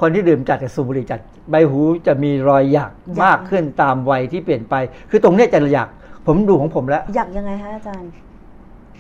[0.01, 4.75] คนที่ดื่มจัดกับสูบบุหรี่จัดใบหูจะมีรอยหยักหยักมากขึ้นตามวัยที่เปลี่ยนไป
[5.11, 5.89] คือตรงเนี้ยจะหยัก
[6.27, 8.11] ผมดูของผมแล้วอยากยังไงคะอาจารย์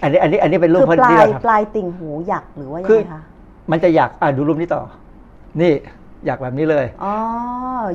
[0.02, 4.82] อันนี้อันนี้อันนี้เป็นรูปคือเพิ่นปลาที่ยเราทปลายติ่งหูอยากหรือว่ายังคือไงคะำมันจะหยักอะดูรูปนี้ต่อ
[5.60, 5.72] นี่
[6.26, 7.14] หยักแบบนี้เลยอ๋อ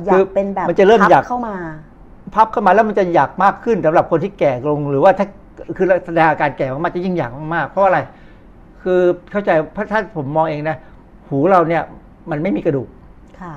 [0.04, 1.56] อยาคืกอเป็นแบบมันจะเริ่มพับอยากเข้ามา
[2.34, 5.26] พับเข้ามาแล้วมันจะหยักมากขึ้นสำหรับคนที่แก่ลงหรือว่าถ้า
[5.76, 7.98] คือแสดงอาการแก่มากๆจะยิ่งหยักมากๆเพราะอะไร
[8.82, 10.76] คือเข้าใจเพราะถ้าผมมองเองนะ
[11.28, 11.82] หูเราเนี่ย
[12.30, 12.88] มันไม่มีกระดูก
[13.40, 13.54] ค่ะ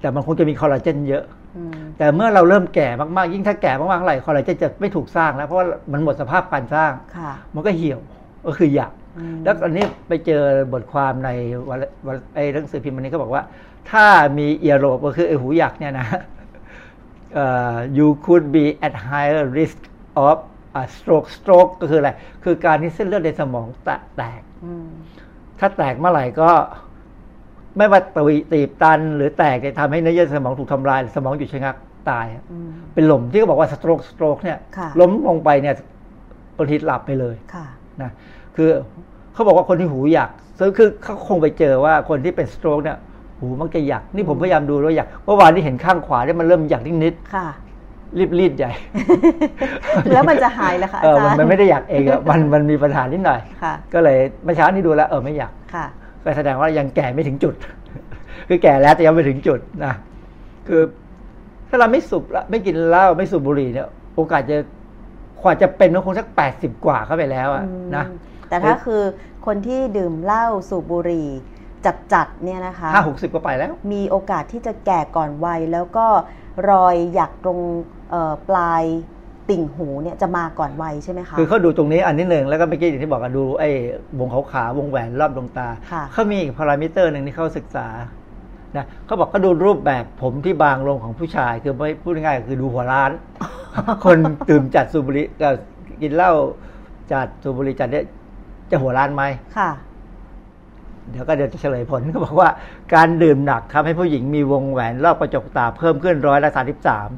[0.00, 1.43] แต่มันคงจะมีคอลลาเจนเยอะอืม
[1.98, 8.00] แต่เมื่อเราเริ่มแก่มากๆ ยิ่งถ้าแก่มากๆเท่าไหร่คอลลาเจนจะไม่ถูกสร้างแล้วเพราะว่ามันหมดสภาพการสร้างค่ะมันก็เหี่ยว
[8.46, 10.42] ก็คือหยักอืมแล้วอันนี้ไปเจอ
[10.72, 11.30] บทความใน
[11.68, 13.42] วันวันไอ้หนังสือพิมพ์อันนี้ก็บอกว่า
[13.90, 14.06] ถ้า
[14.38, 16.06] มีเอียโรบก็คือไอ้หูหยักเนี่ยนะ
[17.34, 19.80] เอ่อ you could be at higher risk
[20.28, 20.36] of
[20.82, 22.10] a stroke stroke ก็คืออะไร
[22.44, 24.88] คือการที่เส้นเลือดในสมองแตแตกอืม
[25.58, 26.50] ถ้าแตกเมื่อไหร่ก็
[27.76, 31.76] ไม่ว่าตีตีบตันหรือแตกจะทำให้เนื้อเยื่อสมองถูกทำลาย สมองหยุดชะงัก
[32.10, 35.74] ตายอะอืมเป็นลมที่เขาบอกว่าสโตรกสโตรกเนี่ยค่ะล้มลงไปเนี่ย
[36.56, 37.66] บางทีหลับไปเลยค่ะ
[38.02, 38.10] นะ
[38.56, 38.68] คือ
[39.32, 42.96] เขาบอกว่าคนที่หูหยักซึ่งคือเขาคงไปเจอว่าคนที่เป็นสโตรกเนี่ย
[43.38, 48.70] หูมักจะหยัก นี่ผมพยายามดูแล้วหยักเมื่อวานที่เห็นข้างขวาเนี่ยมันเริ่มหยักนิดค่ะๆรีบรีดใหญ่
[50.12, 55.86] แล้วมันจะหายแล้วค่ะเออาอจารย์มันมันไม่ได้หยักเองอะมันมันมีปัญหานิดหน่อยค่ะก็เลยเมื่อเช้านี้ดูแล้วเออไม่หยักค่ะ
[56.24, 57.54] ก็แสดงว่ายังแก่ไม่ถึงจุด
[58.48, 59.94] คือแก่แล้วแต่ยังไม่ถึงจุดนะ
[60.68, 60.82] คือ
[61.68, 64.56] ถ้าเราไม่สูบละไม่กินเหล้าไม่สูบบุหรี่เนี่ยโอกาสจะ
[65.42, 68.04] กว่าจะเป็นมันคงสักแปดสิบกว่าเข้าไปแล้วอะอืมนะ
[68.48, 69.02] แต่ถ้าคือ
[69.46, 71.28] คนที่ดื่มเหล้าสูบบุหรี่
[72.12, 76.06] จัดๆเนี่ยนะคะห้าหกสิบก็ไปแล้ว มีโอกาสที่จะแก่ก่อนวัยแล้วก็
[76.70, 77.58] รอยหยักตรง
[78.10, 78.84] เอ่อปลาย
[79.50, 83.70] ติ่งหูเนี่ยจะมาก่อนวัยใช่ไหมคะ คือเขาดูตรงนี้อันนี้หนึ่งแล้วก็เมื่อกี้อย่างที่บอกกันดูไอ้
[84.18, 87.88] วงขาวๆวงแหวนรอบดวงตาค่ะเขามีอีกพารามิเตอร์หนึ่งที่เขาศึกษา
[88.76, 93.10] นะเขาบอกเขาดูรูปแบบผมที่บางลงของผู้ชาย คือไม่พูดง่ายๆคือดูหัวล้าน
[94.04, 94.18] คน
[94.48, 95.54] ดื่มจัดสูบบุหรี่กับ
[96.02, 96.32] กินเหล้า
[97.12, 98.04] จัดสูบบุหรี่จัดเนี่ย
[98.70, 99.22] จะหัวล้านไหม
[99.58, 99.70] ค่ะ
[101.10, 102.48] เดี๋ยวก็เดี๋ยวจะเฉลยผลเขาบอกว่า
[102.94, 107.08] การดื่มหนักทำให้ผู้หญิงมีวงแหวนรอบกระจกตาเพิ่มขึ้นร้อยละสาสิบสาม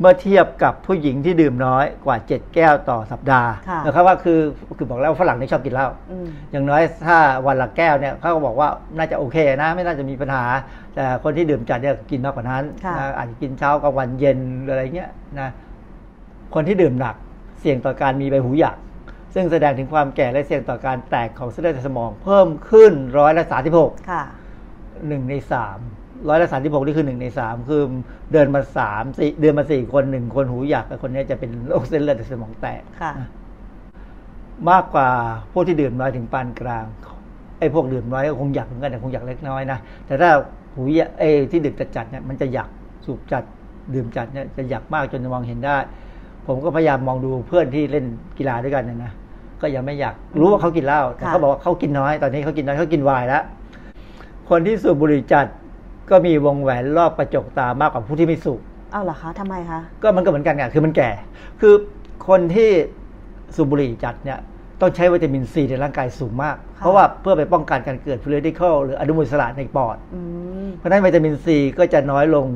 [0.00, 4.40] เมื่อเทียบกับผู้หญิงที่ดื่มน้อยกว่าเจ็ดแก้วต่อสัปดาห์ค่ะนะครับว่าคือ
[4.76, 10.44] คือบอกแล้วว่าฝรั่งนี่ชอบกินเหล้าอืมอย่างน้อยถ้าวันละแก้วเนี่ยเขาก็บอกว่าน่าจะโอเคนะ ไม่น่าจะมีปัญหา
[10.94, 14.38] แต่คนที่ดื่มจัดเนี่ยกินมากกว่านั้นค่ะนะอาจจะกินเช้ากลางวันเย็น
[14.68, 15.48] อะไรเงี้ยนะ
[16.54, 17.14] คนที่ดื่มหนัก
[17.60, 18.76] เสี่ยงต่อการมีใบหูหยัก
[19.34, 24.22] ซึ่งแสดงถึงความแก่และเสี่ยงต่อการแตกของเส้นเลือดในสมองเพิ่มขึ้นร้อยละสาสิบหกค่ะ
[25.08, 25.78] หนึ่งในสาม
[26.28, 27.82] ร้อยละสามสิบหกนี่คือหนึ่งในสามคือ
[28.32, 33.28] เดินมาสามสี่เดินมาสี่คนหนึ่งคนหูหยักแต่คนนี้จะเป็นโรคเส้นเลือดในสมองแตกค่ะนะ
[34.70, 35.08] มากกว่า
[35.52, 36.84] พวกที่ดื่มน้อยถึงปานกลาง
[37.58, 40.30] ไอ้พวกดื่มน้อยก็คงหยักเหมือนกันแต่คงหยักเล็กน้อยนะแต่ถ้า
[40.74, 42.68] หูหยักไอ้ที่ดื่มจัดๆเนี่ยมันจะหยัก
[43.04, 43.44] สูบจัด
[43.94, 45.76] ดื่มจัดเนี่ยจะหยักมากจนมองเห็นได้
[46.46, 48.04] ผมก็พยายามมองดูเพื่อนที่เล่น
[48.38, 49.12] กีฬาด้วยกันเนยนะ
[49.62, 53.42] ก็ยังไม่อยากรู้ว่าเขากินเหล้าแต่ค่ะเขาบอกว่าเขากินน้อยตอนนี้เขากินน้อยเขากินไวน์แล้ว
[54.50, 55.46] คนที่สูบบุหรี่จัด
[56.10, 58.60] ก็มีวงแหวนรอบกระจกตามากกว่าผู้ที่ไม่สูบ
[58.92, 61.10] เอาเหรอคะทำไมคะ ก็มันก็เหมือนกันไงคือมันแก่
[61.60, 61.74] คือ
[62.28, 62.70] คนที่
[63.56, 64.38] สูบบุหรี่จัดเนี่ย
[64.80, 70.20] ต้องใช้วิตามินซีในร่างกายสูงมากค่ะเพราะว่าเพื่อไปป้องกันการเกิดฟลูออริเคิลหรืออนุมูลอิสระในปอดอื
[70.64, 72.46] มเพราะฉะนั้นวิตามินซีก็จะน้อยลง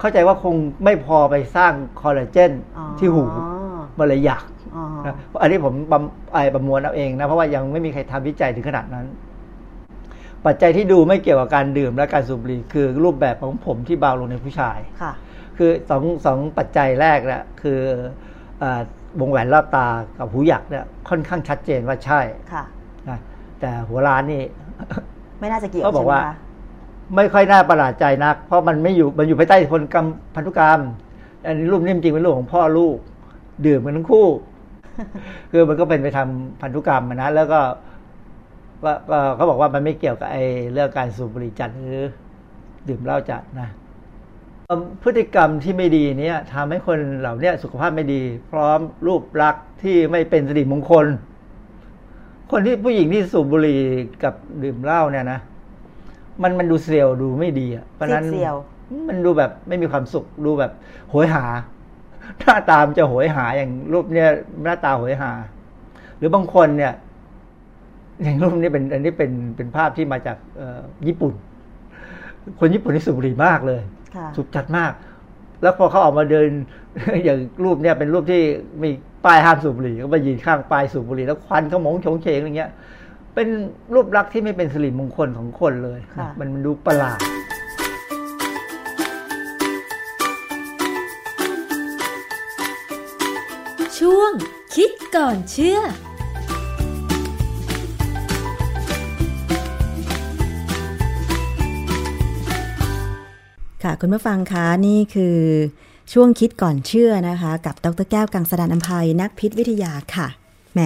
[0.00, 3.24] เข้าใจว่าคงไม่พอไปสร้างคอลลาเจนอ๋อที่หู
[3.98, 4.44] มันเลยอยาก
[4.76, 9.06] อ๋อนะอันนี้ผมบำไอ้ประมวลเอาเองนะ เพราะว่ายังไม่มีใครทำวิจัยถึงขนาดนั้น
[10.46, 15.12] ปัจจัยที่ดูไม่เกี่ยวกับการดื่มและการสูบบุหรี่คือรูปแบบของผมที่เบาลงในผู้ชายค่ะ
[15.58, 17.80] คือสองสองปัจจัยแรกเนี่ยคือ
[18.58, 18.80] เอ่อ
[19.20, 19.86] วงแหวนรอบตา
[20.18, 22.20] กับหูหยักเนี่ยค่อนข้างชัดเจนว่าใช่
[22.52, 22.64] ค่ะ
[23.08, 23.18] นะ
[23.60, 24.42] แต่หัวล้านนี่
[25.40, 26.34] ไม่น่าจะเกี่ยวเขาบอใช่กไหมว่าคะ
[27.16, 30.80] ไม่ค่อยน่าประหลาดใจนัก เพราะมันไม่อยู่มันอยู่ภายใต้คนกรรมพันธุกรรม
[31.46, 32.96] อันนี้รูปนี้จริงเป็นรูปของพ่อลูก
[33.66, 34.26] ดื่มกันทั้งคู่
[35.50, 37.60] คือมันก็เป็นไปทำพันธุกรรมอะนะแล้วก็
[38.82, 42.04] ก็ก็เขาบอกว่ามันไม่เกี่ยวกับไอ้เรื่องการสูบบุหรี่จัดหรือ
[42.88, 43.68] ดื่มเหล้าจัดนะ
[44.66, 51.06] เอิ่มพฤติกรรมที่ไม่ดีเนี้ยทำให้คนเหล่าเนี้ยสุขภาพไม่ดี พร้อมรูปลักษณ์ที่ไม่เป็นสิริมงคล
[52.50, 53.80] คนที่ผู้หญิงที่สูบบุหรี่
[54.22, 55.40] กับดื่มเหล้าเนี่ยนะ
[56.42, 58.56] มันมันดูเซียวดูไม่ดีอะเพราะฉะนั้นเสียว
[59.08, 60.72] มันดูแบบไม่มีความสุขดูแบบ
[61.10, 61.44] โหยหา
[62.40, 64.28] หน้าตามนจะโหยหาอย่างรูปเนี่ย
[64.64, 65.32] หน้าตาโหยหา
[66.18, 66.92] หรือบางคนเนี่ย
[68.22, 71.32] อย่างรูปนี้เป็นอันนี้เป็นเป็นภาพที่มาจากเอ่อญี่ปุ่น
[72.58, 73.82] คนญี่ปุ่นนี่สูบบุหรี่มากเลย
[74.16, 74.92] ค่ะสูบจัดมาก
[75.62, 76.48] แล้วพอเขาออกมาเดิน
[77.24, 78.42] อย่างรูปเนี่ยเป็นรูปที่
[78.82, 78.90] มี
[79.24, 82.70] ป้ายห้ามสูบบุหรี่ก็ไปยืนข้างป้ายสูบบุหรี่แล้วควันเขาหมงโฉงเฉงอะไรเงี้ย
[83.34, 83.48] เป็น
[83.94, 87.18] รูปลักษณ์ที่ไม่เป็นสิริมงคลของคนเลยค่ะมันมันดูประหลาด
[93.98, 94.32] ช่วง
[94.74, 95.80] คิดก่อนเชื่อ
[103.86, 105.38] ค่ะ คุณผู้ฟังคะนี่คือ
[106.12, 110.28] ช่วงคิดก่อนเชื่อนะคะ กับดรแก้วกังสดานอัมภัยนักพิษวิทยาค่ะ
[110.72, 110.80] แหม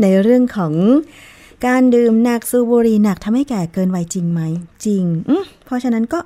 [0.00, 0.72] ในเรื่องของ
[1.66, 4.40] การดื่มหนักสูบบุหรี่หนักทำให้แก่เกินวัยจริงไหม
[4.84, 5.04] จริง
[5.64, 6.20] เพราะฉะนั้นก็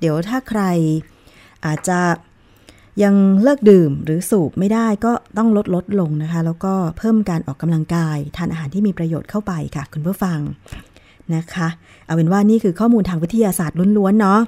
[0.00, 0.62] เดี๋ยวถ้าใคร
[1.66, 2.00] อาจจะ
[3.02, 10.38] ยังเลิกดื่มหรือสูบไม่ได้ก็ต้องลดลดลงนะคะ แล้วก็เพิ่มการออกกำลังกาย ทานอาหารที่มีประโยชน์เข้าไปค่ะ คุณผู้ฟัง
[11.36, 11.68] นะคะ
[12.06, 14.40] เอาเป็นว่านี่คือข้อมูลทางวิทยาศาสตร์ล้วนๆเนาะ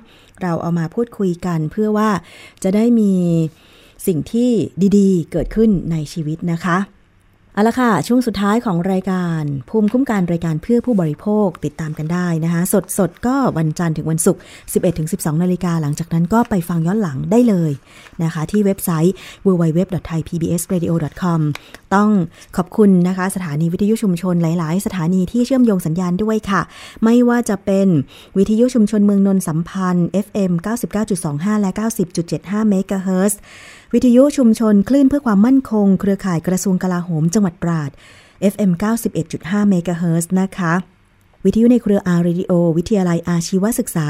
[0.43, 2.11] เราเอามาพูดคุยกันเพื่อว่า
[2.63, 3.13] จะได้มี
[4.07, 4.51] สิ่งที่
[4.99, 6.77] ดีๆ เกิดขึ้นในชีวิตนะคะ
[7.55, 12.63] เอาละค่ะ ช่วงสุดท้ายของรายการ ภูมิคุ้มกันรายการเพื่อผู้บริโภคติดตามกันได้นะคะ
[12.99, 14.41] สดๆก็วันจันทร์ถึงวันศุกร์
[14.93, 17.73] 11-12 นาฬิกาหลังจากนั้นก็ไปฟังย้อนหลังได้เลย
[18.23, 19.15] นะคะ ที่เว็บไซต์
[19.47, 21.41] www.thaipbsradio.com
[21.95, 22.11] ต้อง
[22.57, 26.61] ขอบคุณนะคะ สถานีวิทยุชุมชนหลาย ๆ สถานีที่เชื่อมโยงสัญญาณด้วยค่ะ
[27.05, 27.89] ไม่ว่าจะเป็น
[28.37, 30.53] วิทยุชุมชนเมืองนนท์สัมพันธ์ FM
[31.09, 31.71] 99.25 และ
[32.21, 33.41] 90.75 เมกะเฮิรตซ์
[33.95, 37.91] วิทยุชุมชนคลื่นเพื่อความมั่นคง เครือข่ายกระทรวงกลาโหม จังหวัดตราด
[38.53, 38.71] FM
[39.21, 40.75] 91.5เมกะเฮิรตซ์นะคะ
[41.45, 44.05] วิทยุในเครือ R Radio วิทยาลัยอาชีวศึกษา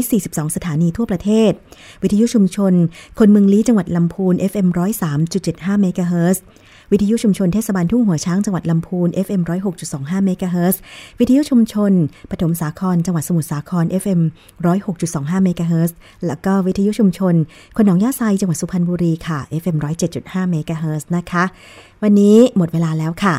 [0.00, 1.52] 142 สถานีทั่วประเทศ
[2.02, 2.72] วิทยุชุมชน
[3.18, 4.68] คนเมืองลี้จังหวัดลำพูน FM
[5.24, 6.42] 103.75เมกะเฮิรตซ์
[6.92, 9.42] วิทยุชุมชนเทศบาลทุ่งหัวช้างจังหวัดลำพูน FM
[9.82, 10.80] 106.25เมกะเฮิรตซ์
[11.18, 11.92] วิทยุชุมชน
[12.30, 14.20] ปฐมสาครจังหวัดสมุทรสาคร FM
[14.84, 17.34] 106.25เมกะเฮิรตซ์แล้วก็วิทยุชุมชน
[17.76, 19.76] คนหนองหญ้าไซจังหวัดสุพรรณบุรีค่ะ FM
[20.14, 21.44] 107.5เมกะเฮิรตซ์นะคะ
[22.02, 23.34] วันนี้หมดเวลาแล้วค่ะ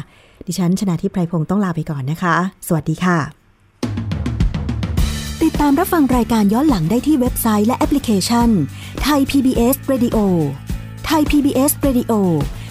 [0.47, 2.36] ดิฉันชนะทิพไพรพงศ์ต้องลาไปก่อนนะคะ
[2.68, 3.18] สวัสดีค่ะ
[5.43, 8.49] ติดตามรับฟังรายการย้อนหลังได้ที่เว็บไซต์และแอปพลิเคชัน
[9.04, 10.18] ไทย PBS Radio
[11.06, 12.14] ไทย PBS Radio